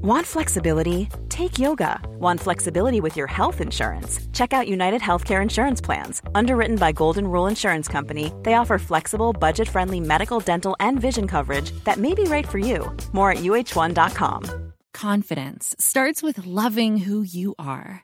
Want 0.03 0.25
flexibility? 0.25 1.09
Take 1.29 1.59
yoga. 1.59 2.01
Want 2.17 2.39
flexibility 2.39 2.99
with 2.99 3.15
your 3.15 3.27
health 3.27 3.61
insurance? 3.61 4.19
Check 4.33 4.51
out 4.51 4.67
United 4.67 4.99
Healthcare 4.99 5.43
Insurance 5.43 5.79
Plans. 5.79 6.23
Underwritten 6.33 6.77
by 6.77 6.91
Golden 6.91 7.27
Rule 7.27 7.45
Insurance 7.45 7.87
Company, 7.87 8.33
they 8.41 8.55
offer 8.55 8.79
flexible, 8.79 9.31
budget 9.31 9.67
friendly 9.67 9.99
medical, 9.99 10.39
dental, 10.39 10.75
and 10.79 10.99
vision 10.99 11.27
coverage 11.27 11.69
that 11.83 11.97
may 11.99 12.15
be 12.15 12.23
right 12.23 12.49
for 12.49 12.57
you. 12.57 12.91
More 13.13 13.29
at 13.33 13.43
uh1.com. 13.43 14.73
Confidence 14.93 15.75
starts 15.77 16.23
with 16.23 16.47
loving 16.47 16.97
who 16.97 17.21
you 17.21 17.53
are. 17.59 18.03